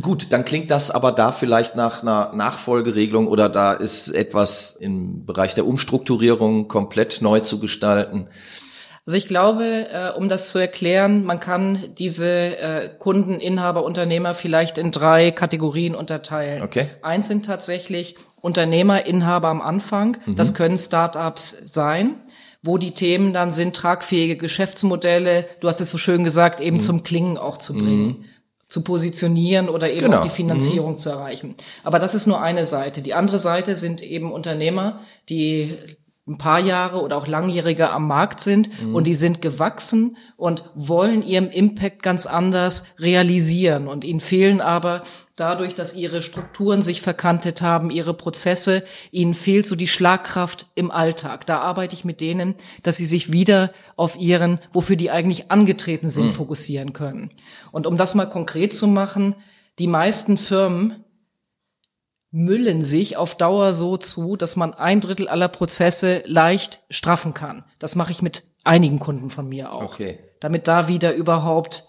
[0.00, 5.26] Gut, dann klingt das aber da vielleicht nach einer Nachfolgeregelung oder da ist etwas im
[5.26, 8.30] Bereich der Umstrukturierung komplett neu zu gestalten.
[9.08, 14.34] Also ich glaube, äh, um das zu erklären, man kann diese äh, Kunden, Inhaber, Unternehmer
[14.34, 16.62] vielleicht in drei Kategorien unterteilen.
[16.62, 16.88] Okay.
[17.00, 18.16] Eins sind tatsächlich
[18.48, 20.16] Unternehmer, Inhaber am Anfang.
[20.26, 20.34] Mhm.
[20.34, 22.16] Das können Startups sein
[22.60, 26.80] wo die Themen dann sind, tragfähige Geschäftsmodelle, du hast es so schön gesagt, eben mhm.
[26.80, 28.06] zum Klingen auch zu bringen.
[28.06, 28.24] Mhm
[28.68, 30.18] zu positionieren oder eben genau.
[30.18, 30.98] auch die Finanzierung mhm.
[30.98, 31.54] zu erreichen.
[31.84, 33.00] Aber das ist nur eine Seite.
[33.00, 35.74] Die andere Seite sind eben Unternehmer, die
[36.26, 38.94] ein paar Jahre oder auch langjährige am Markt sind mhm.
[38.94, 45.02] und die sind gewachsen und wollen ihren Impact ganz anders realisieren und ihnen fehlen aber
[45.38, 50.90] dadurch, dass ihre Strukturen sich verkantet haben, ihre Prozesse, ihnen fehlt so die Schlagkraft im
[50.90, 51.46] Alltag.
[51.46, 56.08] Da arbeite ich mit denen, dass sie sich wieder auf ihren, wofür die eigentlich angetreten
[56.08, 56.32] sind, mhm.
[56.32, 57.30] fokussieren können.
[57.72, 59.34] Und um das mal konkret zu machen,
[59.78, 61.04] die meisten Firmen
[62.30, 67.64] müllen sich auf Dauer so zu, dass man ein Drittel aller Prozesse leicht straffen kann.
[67.78, 69.82] Das mache ich mit einigen Kunden von mir auch.
[69.82, 70.18] Okay.
[70.40, 71.84] Damit da wieder überhaupt,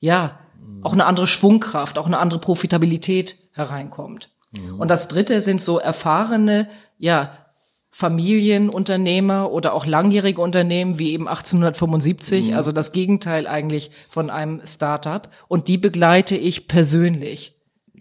[0.00, 0.40] ja,
[0.82, 4.30] auch eine andere Schwungkraft, auch eine andere Profitabilität hereinkommt.
[4.52, 4.80] Mhm.
[4.80, 7.38] Und das dritte sind so erfahrene, ja,
[7.90, 12.54] Familienunternehmer oder auch langjährige Unternehmen wie eben 1875, mhm.
[12.54, 15.28] also das Gegenteil eigentlich von einem Startup.
[15.46, 17.54] Und die begleite ich persönlich.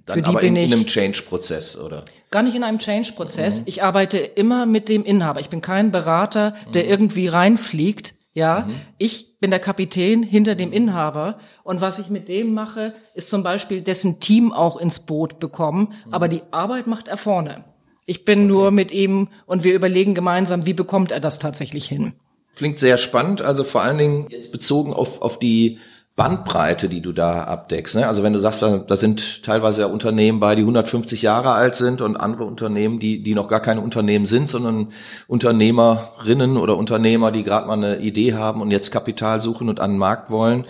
[0.07, 2.05] Dann Für die aber bin in, ich in einem Change-Prozess, oder?
[2.31, 3.59] Gar nicht in einem Change-Prozess.
[3.59, 3.65] Mhm.
[3.67, 5.39] Ich arbeite immer mit dem Inhaber.
[5.39, 6.89] Ich bin kein Berater, der mhm.
[6.89, 8.15] irgendwie reinfliegt.
[8.33, 8.75] Ja, mhm.
[8.97, 13.43] ich bin der Kapitän hinter dem Inhaber und was ich mit dem mache, ist zum
[13.43, 16.13] Beispiel dessen Team auch ins Boot bekommen, mhm.
[16.13, 17.63] aber die Arbeit macht er vorne.
[18.05, 18.47] Ich bin okay.
[18.47, 22.13] nur mit ihm und wir überlegen gemeinsam, wie bekommt er das tatsächlich hin.
[22.55, 25.79] Klingt sehr spannend, also vor allen Dingen jetzt bezogen auf, auf die
[26.15, 27.95] Bandbreite, die du da abdeckst.
[27.95, 28.07] Ne?
[28.07, 32.17] Also wenn du sagst, da, sind teilweise Unternehmen bei, die 150 Jahre alt sind und
[32.17, 34.89] andere Unternehmen, die, die noch gar keine Unternehmen sind, sondern
[35.27, 39.93] Unternehmerinnen oder Unternehmer, die gerade mal eine Idee haben und jetzt Kapital suchen und an
[39.93, 40.65] den Markt wollen.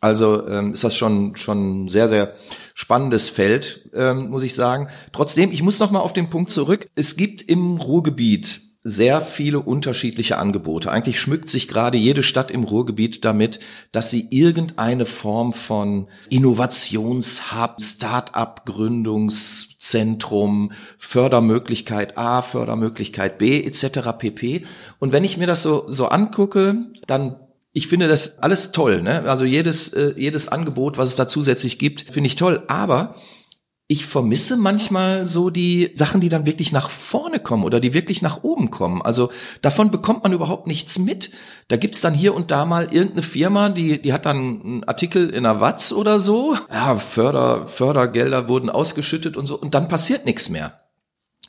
[0.00, 2.34] Also ähm, ist das schon schon sehr sehr
[2.72, 4.88] spannendes Feld, ähm, muss ich sagen.
[5.12, 6.88] Trotzdem, ich muss noch mal auf den Punkt zurück.
[6.94, 10.90] Es gibt im Ruhrgebiet sehr viele unterschiedliche Angebote.
[10.90, 13.60] Eigentlich schmückt sich gerade jede Stadt im Ruhrgebiet damit,
[13.92, 23.98] dass sie irgendeine Form von Innovationshub, Start-up-Gründungszentrum, Fördermöglichkeit A, Fördermöglichkeit B etc.
[24.18, 24.64] pp.
[24.98, 27.36] Und wenn ich mir das so, so angucke, dann
[27.72, 29.28] ich finde das alles toll, ne?
[29.28, 32.62] Also jedes, äh, jedes Angebot, was es da zusätzlich gibt, finde ich toll.
[32.66, 33.16] Aber
[33.90, 38.20] ich vermisse manchmal so die Sachen, die dann wirklich nach vorne kommen oder die wirklich
[38.20, 39.00] nach oben kommen.
[39.00, 39.30] Also
[39.62, 41.30] davon bekommt man überhaupt nichts mit.
[41.68, 45.30] Da gibt's dann hier und da mal irgendeine Firma, die, die hat dann einen Artikel
[45.30, 46.54] in der Watz oder so.
[46.70, 49.58] Ja, Förder, Fördergelder wurden ausgeschüttet und so.
[49.58, 50.82] Und dann passiert nichts mehr.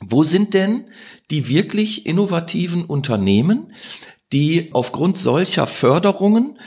[0.00, 0.86] Wo sind denn
[1.30, 3.74] die wirklich innovativen Unternehmen,
[4.32, 6.58] die aufgrund solcher Förderungen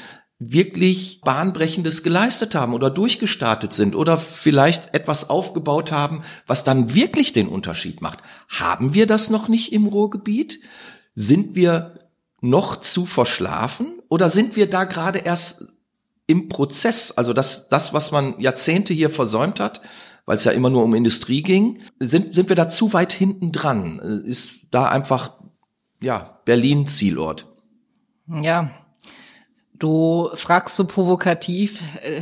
[0.52, 7.34] wirklich Bahnbrechendes geleistet haben oder durchgestartet sind oder vielleicht etwas aufgebaut haben, was dann wirklich
[7.34, 8.20] den Unterschied macht.
[8.50, 10.60] Haben wir das noch nicht im Ruhrgebiet?
[11.16, 12.00] Sind wir
[12.42, 15.68] noch zu verschlafen oder sind wir da gerade erst
[16.28, 17.12] im Prozess?
[17.12, 19.82] Also das, das, was man Jahrzehnte hier versäumt hat,
[20.26, 23.52] weil es ja immer nur um Industrie ging, sind, sind wir da zu weit hinten
[23.52, 24.00] dran?
[24.26, 25.38] Ist da einfach,
[26.02, 27.48] ja, Berlin Zielort?
[28.28, 28.72] Ja,
[29.84, 32.22] Du fragst so provokativ, äh,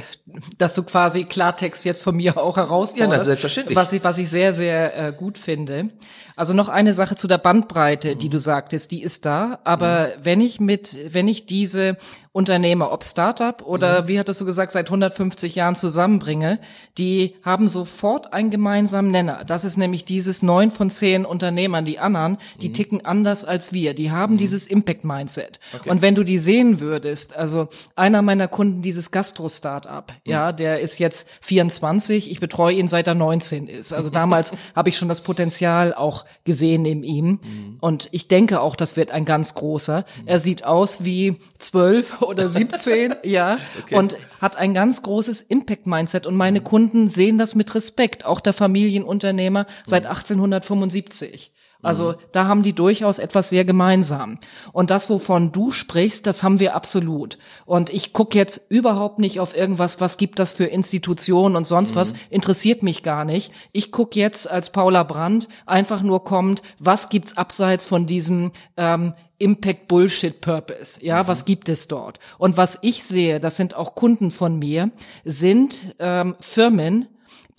[0.57, 3.17] dass du quasi Klartext jetzt von mir auch herausforderst.
[3.17, 3.75] Ja, selbstverständlich.
[3.75, 5.89] Was ich, was ich sehr, sehr äh, gut finde.
[6.35, 9.59] Also noch eine Sache zu der Bandbreite, die du sagtest, die ist da.
[9.63, 10.11] Aber mhm.
[10.23, 11.97] wenn ich mit, wenn ich diese
[12.33, 14.07] Unternehmer, ob Startup oder mhm.
[14.07, 16.59] wie hattest du gesagt, seit 150 Jahren zusammenbringe,
[16.97, 19.43] die haben sofort einen gemeinsamen Nenner.
[19.43, 22.73] Das ist nämlich dieses neun von zehn Unternehmern, die anderen, die mhm.
[22.73, 23.93] ticken anders als wir.
[23.93, 24.37] Die haben mhm.
[24.37, 25.59] dieses Impact-Mindset.
[25.73, 25.89] Okay.
[25.89, 27.67] Und wenn du die sehen würdest, also
[27.97, 30.31] einer meiner Kunden, dieses Gastro-Startup, mhm.
[30.31, 33.91] ja, der ist jetzt 24, ich betreue ihn seit er 19 ist.
[33.91, 37.41] Also damals habe ich schon das Potenzial auch gesehen in ihm.
[37.43, 37.77] Mhm.
[37.81, 40.05] Und ich denke auch, das wird ein ganz großer.
[40.21, 40.27] Mhm.
[40.27, 43.95] Er sieht aus wie zwölf oder 17, ja, okay.
[43.95, 48.53] und hat ein ganz großes Impact-Mindset und meine Kunden sehen das mit Respekt, auch der
[48.53, 51.51] Familienunternehmer seit 1875.
[51.83, 54.39] Also da haben die durchaus etwas sehr gemeinsam.
[54.71, 57.37] Und das, wovon du sprichst, das haben wir absolut.
[57.65, 61.91] Und ich gucke jetzt überhaupt nicht auf irgendwas, was gibt das für Institutionen und sonst
[61.91, 61.99] mhm.
[61.99, 63.51] was, interessiert mich gar nicht.
[63.71, 69.13] Ich gucke jetzt als Paula Brandt einfach nur kommt, was gibt's abseits von diesem ähm,
[69.41, 71.03] Impact Bullshit Purpose.
[71.03, 71.27] Ja, mhm.
[71.27, 72.19] was gibt es dort?
[72.37, 74.91] Und was ich sehe, das sind auch Kunden von mir,
[75.25, 77.07] sind ähm, Firmen,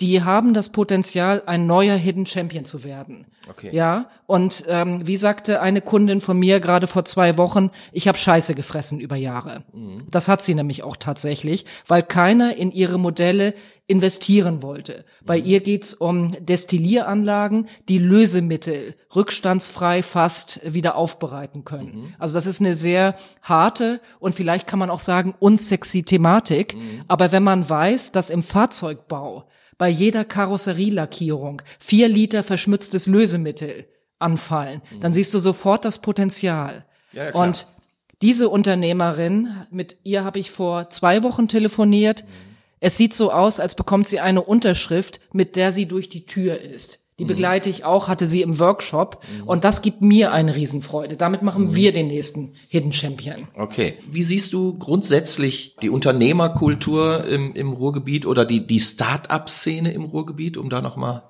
[0.01, 3.27] die haben das Potenzial, ein neuer Hidden Champion zu werden.
[3.49, 3.71] Okay.
[3.73, 8.17] Ja, und ähm, wie sagte eine Kundin von mir gerade vor zwei Wochen, ich habe
[8.17, 9.65] Scheiße gefressen über Jahre.
[9.73, 10.07] Mhm.
[10.11, 13.55] Das hat sie nämlich auch tatsächlich, weil keiner in ihre Modelle
[13.89, 15.05] investieren wollte.
[15.21, 15.27] Mhm.
[15.27, 21.95] Bei ihr geht's um Destillieranlagen, die Lösemittel rückstandsfrei fast wieder aufbereiten können.
[21.95, 22.15] Mhm.
[22.19, 26.77] Also das ist eine sehr harte und vielleicht kann man auch sagen unsexy Thematik.
[26.77, 27.05] Mhm.
[27.09, 29.45] Aber wenn man weiß, dass im Fahrzeugbau
[29.83, 33.87] bei jeder Karosserielackierung vier Liter verschmutztes Lösemittel
[34.21, 35.01] anfallen, mhm.
[35.01, 36.85] dann siehst du sofort das Potenzial.
[37.13, 37.67] Ja, ja, Und
[38.23, 42.23] diese Unternehmerin, mit ihr habe ich vor zwei Wochen telefoniert.
[42.23, 42.29] Mhm.
[42.79, 46.61] Es sieht so aus, als bekommt sie eine Unterschrift, mit der sie durch die Tür
[46.61, 47.02] ist.
[47.23, 47.29] Die mhm.
[47.29, 49.47] begleite ich auch, hatte sie im Workshop mhm.
[49.47, 51.17] und das gibt mir eine Riesenfreude.
[51.17, 51.75] Damit machen mhm.
[51.77, 53.47] wir den nächsten Hidden Champion.
[53.57, 53.95] Okay.
[54.11, 60.57] Wie siehst du grundsätzlich die Unternehmerkultur im, im Ruhrgebiet oder die, die Start-up-Szene im Ruhrgebiet,
[60.57, 61.23] um da nochmal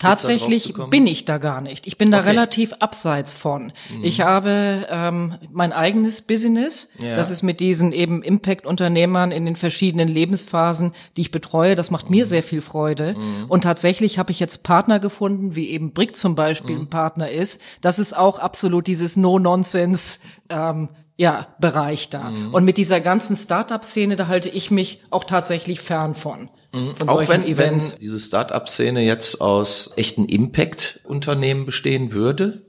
[0.00, 1.86] Tatsächlich bin ich da gar nicht.
[1.86, 2.30] Ich bin da okay.
[2.30, 3.72] relativ abseits von.
[3.90, 4.04] Mhm.
[4.04, 6.90] Ich habe ähm, mein eigenes Business.
[6.98, 7.16] Ja.
[7.16, 11.74] Das ist mit diesen eben Impact-Unternehmern in den verschiedenen Lebensphasen, die ich betreue.
[11.74, 12.16] Das macht mhm.
[12.16, 13.14] mir sehr viel Freude.
[13.16, 13.46] Mhm.
[13.48, 16.82] Und tatsächlich habe ich jetzt Partner gefunden, wie eben Brick zum Beispiel mhm.
[16.82, 17.60] ein Partner ist.
[17.80, 20.18] Das ist auch absolut dieses No-Nonsense.
[20.48, 22.30] Ähm, ja, Bereich da.
[22.30, 22.54] Mhm.
[22.54, 26.48] Und mit dieser ganzen Startup-Szene, da halte ich mich auch tatsächlich fern von.
[26.74, 26.94] Mhm.
[27.06, 27.92] Auch wenn, Events.
[27.92, 32.62] wenn diese Start-up-Szene jetzt aus echten Impact-Unternehmen bestehen würde?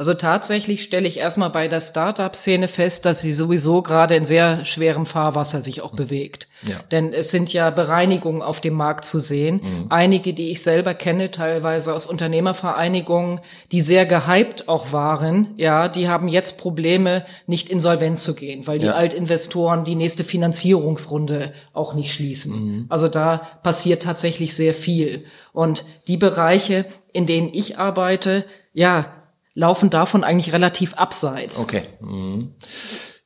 [0.00, 4.64] Also tatsächlich stelle ich erstmal bei der Startup-Szene fest, dass sie sowieso gerade in sehr
[4.64, 6.48] schwerem Fahrwasser sich auch bewegt.
[6.62, 6.76] Ja.
[6.90, 9.56] Denn es sind ja Bereinigungen auf dem Markt zu sehen.
[9.56, 9.86] Mhm.
[9.90, 13.40] Einige, die ich selber kenne, teilweise aus Unternehmervereinigungen,
[13.72, 18.78] die sehr gehypt auch waren, ja, die haben jetzt Probleme, nicht insolvent zu gehen, weil
[18.78, 18.94] die ja.
[18.94, 22.52] Altinvestoren die nächste Finanzierungsrunde auch nicht schließen.
[22.54, 22.86] Mhm.
[22.88, 25.26] Also da passiert tatsächlich sehr viel.
[25.52, 29.19] Und die Bereiche, in denen ich arbeite, ja,
[29.54, 31.60] laufen davon eigentlich relativ abseits.
[31.60, 31.82] Okay.
[32.00, 32.54] Mhm.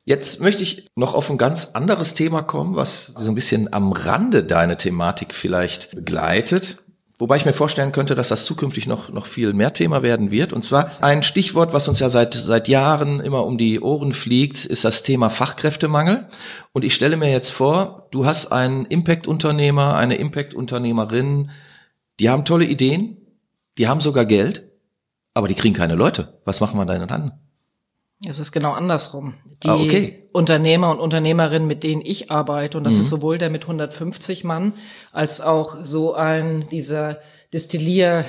[0.07, 3.93] Jetzt möchte ich noch auf ein ganz anderes Thema kommen, was so ein bisschen am
[3.93, 6.77] Rande deine Thematik vielleicht begleitet.
[7.17, 10.53] Wobei ich mir vorstellen könnte, dass das zukünftig noch, noch viel mehr Thema werden wird.
[10.53, 14.65] Und zwar ein Stichwort, was uns ja seit, seit Jahren immer um die Ohren fliegt,
[14.65, 16.29] ist das Thema Fachkräftemangel.
[16.73, 21.51] Und ich stelle mir jetzt vor, du hast einen Impact-Unternehmer, eine Impact-Unternehmerin,
[22.19, 23.17] die haben tolle Ideen,
[23.79, 24.74] die haben sogar Geld,
[25.35, 26.41] aber die kriegen keine Leute.
[26.45, 27.33] Was machen wir denn dann?
[28.27, 29.35] Es ist genau andersrum.
[29.63, 30.29] Die ah, okay.
[30.33, 33.01] Unternehmer und Unternehmerinnen, mit denen ich arbeite, und das mhm.
[33.01, 34.73] ist sowohl der mit 150 Mann
[35.13, 37.19] als auch so ein dieser
[37.53, 38.25] Destillier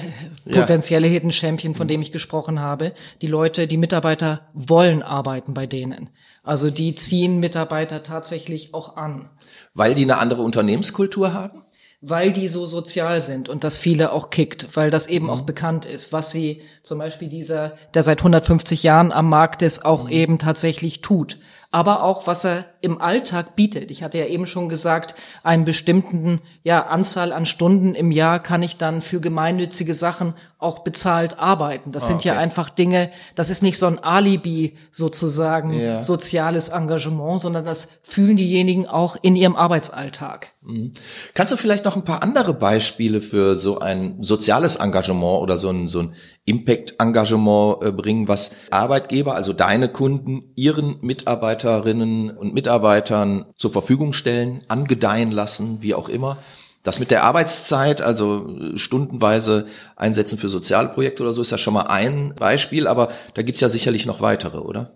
[0.52, 1.13] potenzielle ja.
[1.13, 2.94] Hidden Champion, von dem ich gesprochen habe.
[3.22, 6.10] Die Leute, die Mitarbeiter wollen arbeiten bei denen.
[6.44, 9.30] Also die ziehen Mitarbeiter tatsächlich auch an.
[9.74, 11.64] Weil die eine andere Unternehmenskultur haben?
[12.08, 15.32] Weil die so sozial sind und das viele auch kickt, weil das eben mhm.
[15.32, 19.86] auch bekannt ist, was sie zum Beispiel dieser, der seit 150 Jahren am Markt ist,
[19.86, 20.12] auch mhm.
[20.12, 21.39] eben tatsächlich tut.
[21.72, 23.91] Aber auch, was er im Alltag bietet.
[23.91, 28.63] Ich hatte ja eben schon gesagt, einen bestimmten ja, Anzahl an Stunden im Jahr kann
[28.63, 31.91] ich dann für gemeinnützige Sachen auch bezahlt arbeiten.
[31.91, 32.30] Das ah, sind okay.
[32.30, 36.02] ja einfach Dinge, das ist nicht so ein Alibi sozusagen, ja.
[36.02, 40.52] soziales Engagement, sondern das fühlen diejenigen auch in ihrem Arbeitsalltag.
[40.65, 40.93] Mhm.
[41.34, 45.69] Kannst du vielleicht noch ein paar andere Beispiele für so ein soziales Engagement oder so
[45.69, 53.45] ein, so ein Impact-Engagement äh, bringen, was Arbeitgeber, also deine Kunden, ihren Mitarbeiterinnen und Mitarbeitern
[53.58, 56.38] zur Verfügung stellen, angedeihen lassen, wie auch immer?
[56.84, 61.73] Das mit der Arbeitszeit, also äh, stundenweise einsetzen für Sozialprojekte oder so, ist ja schon
[61.75, 64.91] mal ein Beispiel, aber da gibt's ja sicherlich noch weitere, oder?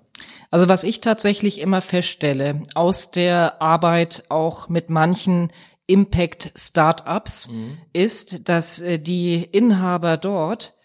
[0.52, 5.52] Also was ich tatsächlich immer feststelle, aus der Arbeit auch mit manchen
[5.86, 7.78] Impact Startups, mhm.
[7.94, 10.76] ist, dass äh, die Inhaber dort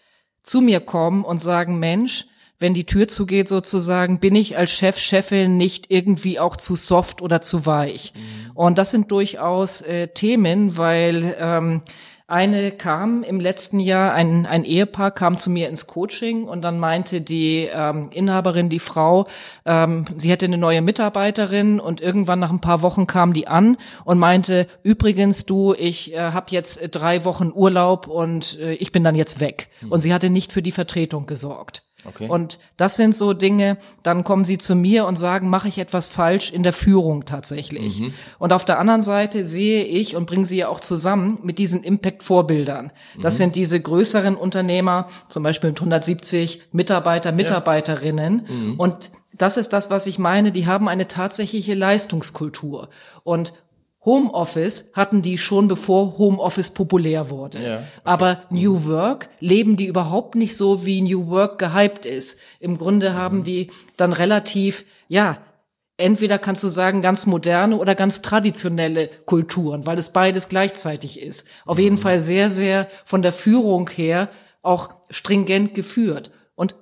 [0.41, 2.27] zu mir kommen und sagen, Mensch,
[2.59, 7.21] wenn die Tür zugeht sozusagen, bin ich als Chef, Chefin nicht irgendwie auch zu soft
[7.21, 8.13] oder zu weich.
[8.15, 8.51] Mhm.
[8.53, 11.81] Und das sind durchaus äh, Themen, weil ähm,
[12.27, 16.79] eine kam im letzten Jahr, ein, ein Ehepaar kam zu mir ins Coaching und dann
[16.79, 19.27] meinte die ähm, Inhaberin, die Frau,
[19.65, 23.77] ähm, sie hätte eine neue Mitarbeiterin und irgendwann nach ein paar Wochen kam die an
[24.05, 29.03] und meinte, übrigens du, ich äh, habe jetzt drei Wochen Urlaub und äh, ich bin
[29.03, 29.67] dann jetzt weg.
[29.81, 29.91] Mhm.
[29.91, 31.83] Und sie hatte nicht für die Vertretung gesorgt.
[32.07, 32.27] Okay.
[32.29, 36.07] Und das sind so Dinge, dann kommen sie zu mir und sagen, mache ich etwas
[36.07, 37.99] falsch in der Führung tatsächlich.
[37.99, 38.13] Mhm.
[38.39, 41.83] Und auf der anderen Seite sehe ich und bringe sie ja auch zusammen mit diesen
[41.83, 42.91] Impact-Vorbildern.
[43.21, 43.37] Das mhm.
[43.37, 48.45] sind diese größeren Unternehmer, zum Beispiel mit 170 Mitarbeiter, Mitarbeiterinnen.
[48.47, 48.53] Ja.
[48.53, 48.79] Mhm.
[48.79, 50.51] Und das ist das, was ich meine.
[50.51, 52.89] Die haben eine tatsächliche Leistungskultur.
[53.23, 53.53] Und
[54.05, 57.61] Homeoffice hatten die schon bevor Homeoffice populär wurde.
[57.61, 57.83] Ja, okay.
[58.03, 62.39] Aber New Work leben die überhaupt nicht so, wie New Work gehypt ist.
[62.59, 63.43] Im Grunde haben mhm.
[63.43, 65.39] die dann relativ, ja,
[65.97, 71.47] entweder kannst du sagen ganz moderne oder ganz traditionelle Kulturen, weil es beides gleichzeitig ist.
[71.65, 71.83] Auf mhm.
[71.83, 74.29] jeden Fall sehr, sehr von der Führung her
[74.61, 76.31] auch stringent geführt.
[76.55, 76.75] Und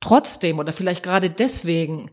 [0.00, 2.10] trotzdem oder vielleicht gerade deswegen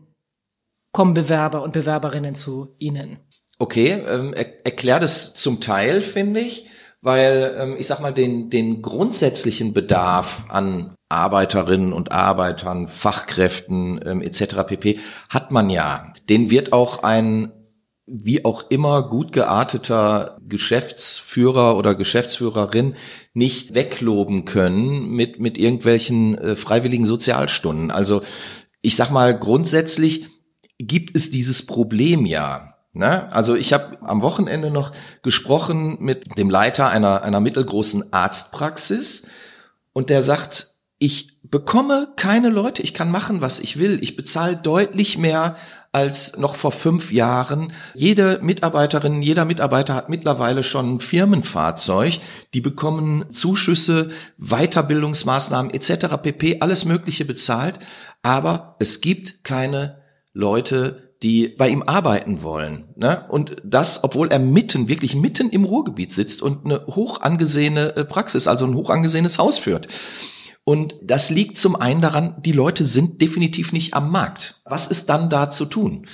[0.92, 3.18] kommen Bewerber und Bewerberinnen zu ihnen.
[3.58, 6.66] Okay, ähm, er, erklärt es zum Teil, finde ich,
[7.00, 14.22] weil ähm, ich sag mal, den, den grundsätzlichen Bedarf an Arbeiterinnen und Arbeitern, Fachkräften ähm,
[14.22, 14.66] etc.
[14.66, 15.00] pp.
[15.28, 16.12] hat man ja.
[16.28, 17.52] Den wird auch ein
[18.10, 22.96] wie auch immer gut gearteter Geschäftsführer oder Geschäftsführerin
[23.34, 27.90] nicht wegloben können mit, mit irgendwelchen äh, freiwilligen Sozialstunden.
[27.90, 28.22] Also
[28.80, 30.26] ich sag mal, grundsätzlich
[30.78, 32.77] gibt es dieses Problem ja.
[32.92, 33.30] Ne?
[33.32, 39.28] Also ich habe am Wochenende noch gesprochen mit dem Leiter einer, einer mittelgroßen Arztpraxis
[39.92, 43.98] und der sagt, ich bekomme keine Leute, ich kann machen, was ich will.
[44.02, 45.56] Ich bezahle deutlich mehr
[45.92, 47.72] als noch vor fünf Jahren.
[47.94, 52.18] Jede Mitarbeiterin, jeder Mitarbeiter hat mittlerweile schon ein Firmenfahrzeug.
[52.52, 56.16] Die bekommen Zuschüsse, Weiterbildungsmaßnahmen etc.
[56.20, 56.60] pp.
[56.60, 57.78] Alles Mögliche bezahlt.
[58.22, 62.88] Aber es gibt keine Leute, die bei ihm arbeiten wollen.
[62.96, 63.24] Ne?
[63.28, 68.04] Und das, obwohl er mitten, wirklich mitten im Ruhrgebiet sitzt und eine hoch angesehene äh,
[68.04, 69.88] Praxis, also ein hoch angesehenes Haus führt.
[70.64, 74.60] Und das liegt zum einen daran, die Leute sind definitiv nicht am Markt.
[74.64, 76.06] Was ist dann da zu tun?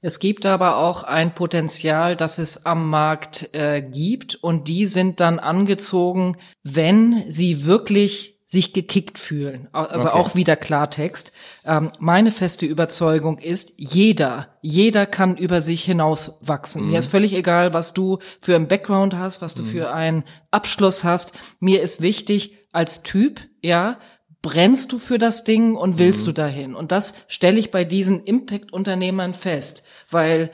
[0.00, 5.18] Es gibt aber auch ein Potenzial, das es am Markt äh, gibt und die sind
[5.18, 9.68] dann angezogen, wenn sie wirklich sich gekickt fühlen.
[9.72, 10.18] Also okay.
[10.18, 11.32] auch wieder Klartext.
[11.64, 16.84] Ähm, meine feste Überzeugung ist, jeder, jeder kann über sich hinaus wachsen.
[16.84, 16.90] Mhm.
[16.92, 19.66] Mir ist völlig egal, was du für einen Background hast, was du mhm.
[19.66, 21.32] für einen Abschluss hast.
[21.60, 23.98] Mir ist wichtig, als Typ, ja,
[24.40, 26.26] brennst du für das Ding und willst mhm.
[26.26, 26.74] du dahin?
[26.76, 30.50] Und das stelle ich bei diesen Impact-Unternehmern fest, weil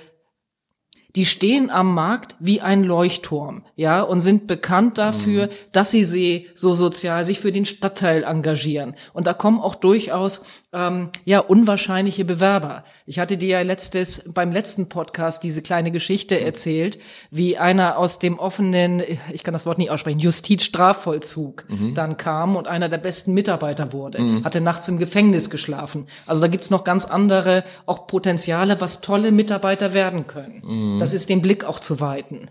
[1.17, 5.51] die stehen am Markt wie ein Leuchtturm, ja, und sind bekannt dafür, mhm.
[5.73, 8.95] dass sie, sie so sozial sich für den Stadtteil engagieren.
[9.13, 12.85] Und da kommen auch durchaus ähm, ja unwahrscheinliche Bewerber.
[13.07, 16.99] Ich hatte dir ja letztes beim letzten Podcast diese kleine Geschichte erzählt,
[17.31, 19.03] wie einer aus dem offenen,
[19.33, 21.95] ich kann das Wort nicht aussprechen, Justizstrafvollzug mhm.
[21.95, 24.45] dann kam und einer der besten Mitarbeiter wurde, mhm.
[24.45, 26.07] hatte nachts im Gefängnis geschlafen.
[26.27, 30.63] Also da gibt's noch ganz andere auch Potenziale, was tolle Mitarbeiter werden können.
[30.65, 30.99] Mhm.
[31.01, 32.49] Das ist den Blick auch zu weiten.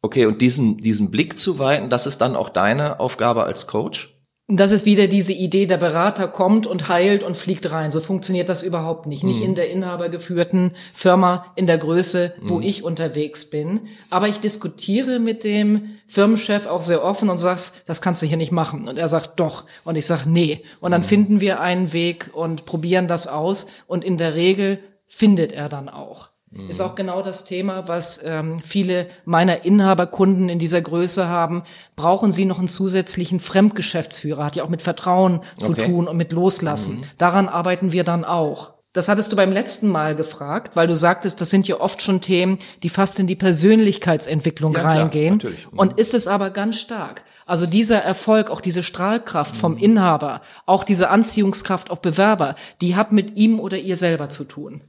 [0.00, 4.11] Okay, und diesen, diesen Blick zu weiten, das ist dann auch deine Aufgabe als Coach?
[4.54, 7.90] Das ist wieder diese Idee, der Berater kommt und heilt und fliegt rein.
[7.90, 9.24] So funktioniert das überhaupt nicht.
[9.24, 9.46] Nicht mhm.
[9.46, 12.62] in der inhabergeführten Firma in der Größe, wo mhm.
[12.62, 13.88] ich unterwegs bin.
[14.10, 18.36] Aber ich diskutiere mit dem Firmenchef auch sehr offen und sag's, das kannst du hier
[18.36, 18.88] nicht machen.
[18.88, 19.64] Und er sagt doch.
[19.84, 20.62] Und ich sag nee.
[20.80, 21.06] Und dann mhm.
[21.06, 23.68] finden wir einen Weg und probieren das aus.
[23.86, 26.28] Und in der Regel findet er dann auch.
[26.52, 26.68] Mhm.
[26.68, 31.62] Ist auch genau das Thema, was ähm, viele meiner Inhaberkunden in dieser Größe haben.
[31.96, 34.44] Brauchen sie noch einen zusätzlichen Fremdgeschäftsführer?
[34.44, 35.86] Hat ja auch mit Vertrauen zu okay.
[35.86, 36.96] tun und mit Loslassen.
[36.96, 37.02] Mhm.
[37.18, 38.72] Daran arbeiten wir dann auch.
[38.92, 42.20] Das hattest du beim letzten Mal gefragt, weil du sagtest, das sind ja oft schon
[42.20, 45.38] Themen, die fast in die Persönlichkeitsentwicklung ja, reingehen.
[45.38, 45.78] Klar, mhm.
[45.78, 47.24] Und ist es aber ganz stark.
[47.46, 49.78] Also dieser Erfolg, auch diese Strahlkraft vom mhm.
[49.78, 54.82] Inhaber, auch diese Anziehungskraft auf Bewerber, die hat mit ihm oder ihr selber zu tun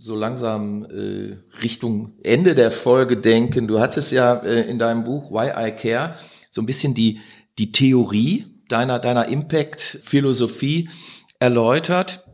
[0.00, 3.68] so langsam äh, Richtung Ende der Folge denken.
[3.68, 6.16] Du hattest ja äh, in deinem Buch Why I Care
[6.50, 7.20] so ein bisschen die,
[7.58, 10.88] die Theorie deiner, deiner Impact-Philosophie
[11.38, 12.24] erläutert.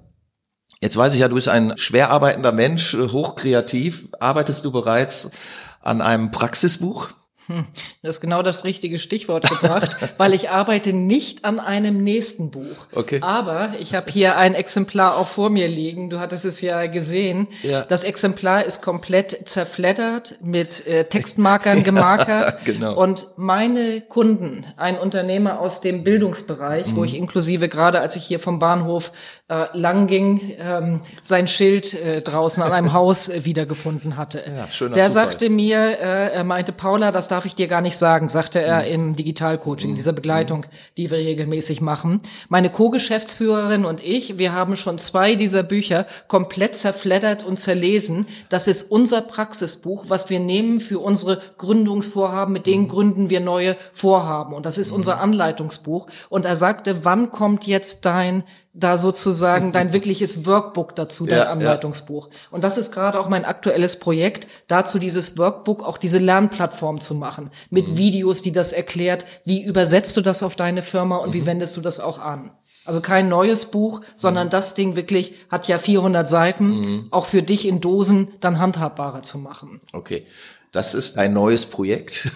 [0.81, 4.09] Jetzt weiß ich ja, du bist ein schwer arbeitender Mensch, äh, hochkreativ.
[4.21, 5.33] Arbeitest du bereits
[5.81, 7.09] an einem Praxisbuch?
[7.47, 7.67] Hm,
[8.03, 12.87] das ist genau das richtige Stichwort gebracht, weil ich arbeite nicht an einem nächsten Buch.
[12.93, 13.21] Okay.
[13.23, 16.11] Aber ich habe hier ein Exemplar auch vor mir liegen.
[16.11, 17.49] Du hattest es ja gesehen.
[17.63, 17.83] Ja.
[17.83, 22.65] Das Exemplar ist komplett zerfleddert, mit äh, Textmarkern gemarkert.
[22.65, 22.95] genau.
[23.01, 26.97] Und meine Kunden, ein Unternehmer aus dem Bildungsbereich, Mhm.
[26.97, 29.13] wo ich inklusive gerade, als ich hier vom Bahnhof
[29.49, 34.43] äh, lang ging, ähm, sein Schild äh, draußen an einem Haus äh, wiedergefunden hatte.
[34.47, 35.27] Ja, schöner Der Zufall.
[35.27, 38.79] sagte mir, äh, er meinte, Paula, das darf ich dir gar nicht sagen, sagte er
[38.87, 38.93] Mhm.
[38.95, 40.65] im Digitalcoaching, dieser Begleitung,
[40.97, 42.23] die wir regelmäßig machen.
[42.49, 48.25] Meine Co-Geschäftsführerin und ich, wir haben schon zwei dieser Bücher komplett zerfleddert und zerlesen.
[48.49, 52.71] Das ist unser Praxisbuch, was wir nehmen für unsere Gründungsvorhaben, mit Mhm.
[52.71, 54.55] denen gründen wir neue Vorhaben.
[54.55, 56.07] Und das ist unser Anleitungsbuch.
[56.31, 58.45] Und er sagte, wann kommt jetzt dein
[58.79, 61.51] da sozusagen dein wirkliches Workbook dazu, dein Ja, ja.
[61.51, 62.29] Anleitungsbuch.
[62.51, 67.15] Und das ist gerade auch mein aktuelles Projekt, dazu dieses Workbook, auch diese Lernplattform zu
[67.15, 67.97] machen, mit Mhm.
[67.97, 71.35] Videos, die das erklärt, wie übersetzt du das auf deine Firma und Mhm.
[71.35, 72.51] wie wendest du das auch an.
[72.85, 74.05] Also kein neues Buch, Mhm.
[74.15, 79.23] sondern das Ding wirklich hat ja 400 Seiten, auch für dich in Dosen dann handhabbarer
[79.23, 79.81] zu machen.
[79.93, 80.25] Okay.
[80.73, 82.29] Das ist ein neues Projekt.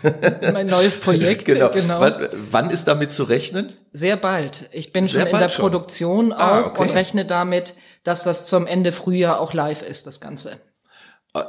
[0.53, 1.71] Mein neues Projekt, genau.
[1.71, 2.01] genau.
[2.01, 3.75] Wann, wann ist damit zu rechnen?
[3.93, 4.69] Sehr bald.
[4.73, 5.63] Ich bin Sehr schon in der schon.
[5.63, 6.81] Produktion auch Ah, okay.
[6.81, 7.75] und rechne damit,
[8.05, 10.59] dass das zum Ende Frühjahr auch live ist, das Ganze.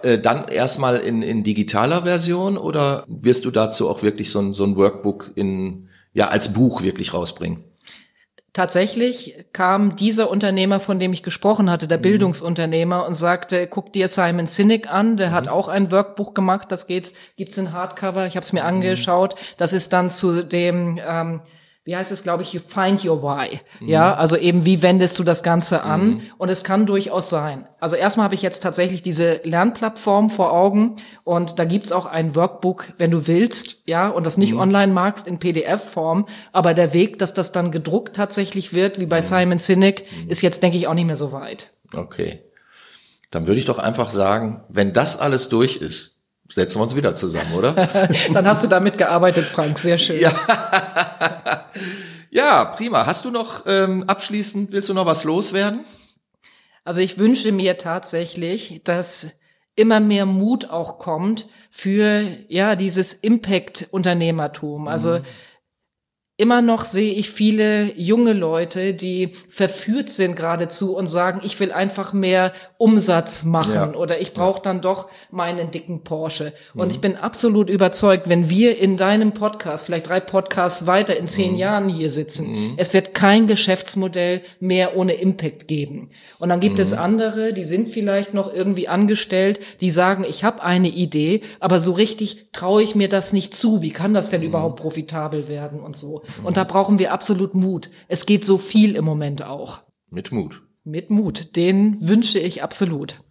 [0.04, 4.54] Äh, dann erstmal in, in digitaler Version oder wirst du dazu auch wirklich so ein,
[4.54, 7.64] so ein Workbook in, ja, als Buch wirklich rausbringen?
[8.54, 14.10] Tatsächlich kam dieser Unternehmer, von dem ich gesprochen hatte, der Bildungsunternehmer, und sagte, guck dir
[14.10, 18.36] Simon Sinek an, der hat auch ein Workbuch gemacht, das geht's, gibt's in Hardcover, ich
[18.36, 21.42] habe es mir angeschaut, das ist dann zu dem, ähm,
[21.84, 23.60] wie heißt es, glaube ich, you find your why.
[23.80, 26.22] Ja, also eben, wie wendest du das Ganze an?
[26.38, 27.68] Und es kann durchaus sein.
[27.80, 32.36] Also erstmal habe ich jetzt tatsächlich diese Lernplattform vor Augen und da gibt's auch ein
[32.36, 37.18] Workbook, wenn du willst, ja, und das nicht online magst in PDF-Form, aber der Weg,
[37.18, 40.94] dass das dann gedruckt tatsächlich wird, wie bei Simon Sinek, ist jetzt, denke ich, auch
[40.94, 41.72] nicht mehr so weit.
[41.96, 42.44] Okay.
[43.32, 46.22] Dann würde ich doch einfach sagen, wenn das alles durch ist,
[46.54, 47.74] setzen wir uns wieder zusammen, oder?
[48.34, 50.20] Dann hast du damit gearbeitet, Frank, sehr schön.
[50.20, 50.32] ja,
[52.66, 53.06] prima.
[53.06, 55.86] Hast du noch ähm, abschließend, willst du noch was loswerden?
[56.84, 59.40] Also ich wünsche mir tatsächlich, dass
[59.76, 64.88] immer mehr Mut auch kommt für ja dieses Impact-Unternehmertum.
[64.88, 65.20] Also
[66.42, 71.72] immer noch sehe ich viele junge Leute, die verführt sind geradezu und sagen, ich will
[71.72, 73.94] einfach mehr Umsatz machen Ja.
[73.94, 76.54] oder ich brauche dann doch meinen dicken Porsche.
[76.74, 81.28] Und ich bin absolut überzeugt, wenn wir in deinem Podcast, vielleicht drei Podcasts weiter in
[81.28, 86.10] zehn Jahren hier sitzen, es wird kein Geschäftsmodell mehr ohne Impact geben.
[86.40, 90.64] Und dann gibt es andere, die sind vielleicht noch irgendwie angestellt, die sagen, ich habe
[90.64, 93.84] eine Idee, aber so richtig traue ich mir das nicht zu.
[93.84, 96.24] Wie kann das denn überhaupt profitabel werden und so?
[96.44, 97.90] Und da brauchen wir absolut Mut.
[98.08, 99.82] Es geht so viel im Moment auch.
[100.10, 100.62] Mit Mut.
[100.84, 101.56] Mit Mut.
[101.56, 103.22] Den wünsche ich absolut.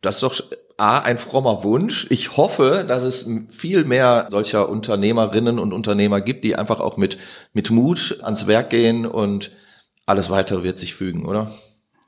[0.00, 0.42] Das ist doch
[0.76, 2.06] A, ein frommer Wunsch.
[2.10, 7.18] Ich hoffe, dass es viel mehr solcher Unternehmerinnen und Unternehmer gibt, die einfach auch mit,
[7.52, 9.52] mit Mut ans Werk gehen und
[10.06, 11.52] alles weitere wird sich fügen, oder?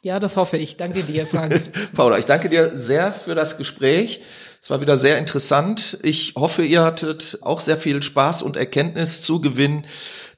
[0.03, 0.77] Ja, das hoffe ich.
[0.77, 1.62] Danke dir, Frank.
[1.95, 4.20] Paula, ich danke dir sehr für das Gespräch.
[4.65, 5.99] Es war wieder sehr interessant.
[6.03, 9.85] Ich hoffe, ihr hattet auch sehr viel Spaß und Erkenntnis zu gewinnen.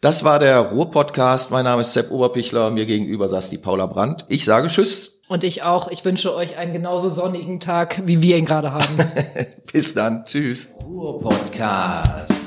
[0.01, 1.53] Das war der Ruhr-Podcast.
[1.53, 2.73] Mein Name ist Sepp Oberpichler.
[2.73, 4.25] Mir gegenüber saß die Paula Brandt.
[4.29, 5.13] Ich sage Tschüss.
[5.29, 5.93] Und ich auch.
[5.93, 8.99] Ich wünsche euch einen genauso sonnigen Tag, wie wir ihn gerade haben.
[9.73, 10.25] Bis dann.
[10.25, 10.71] Tschüss.
[10.85, 12.46] Ruhr Podcast.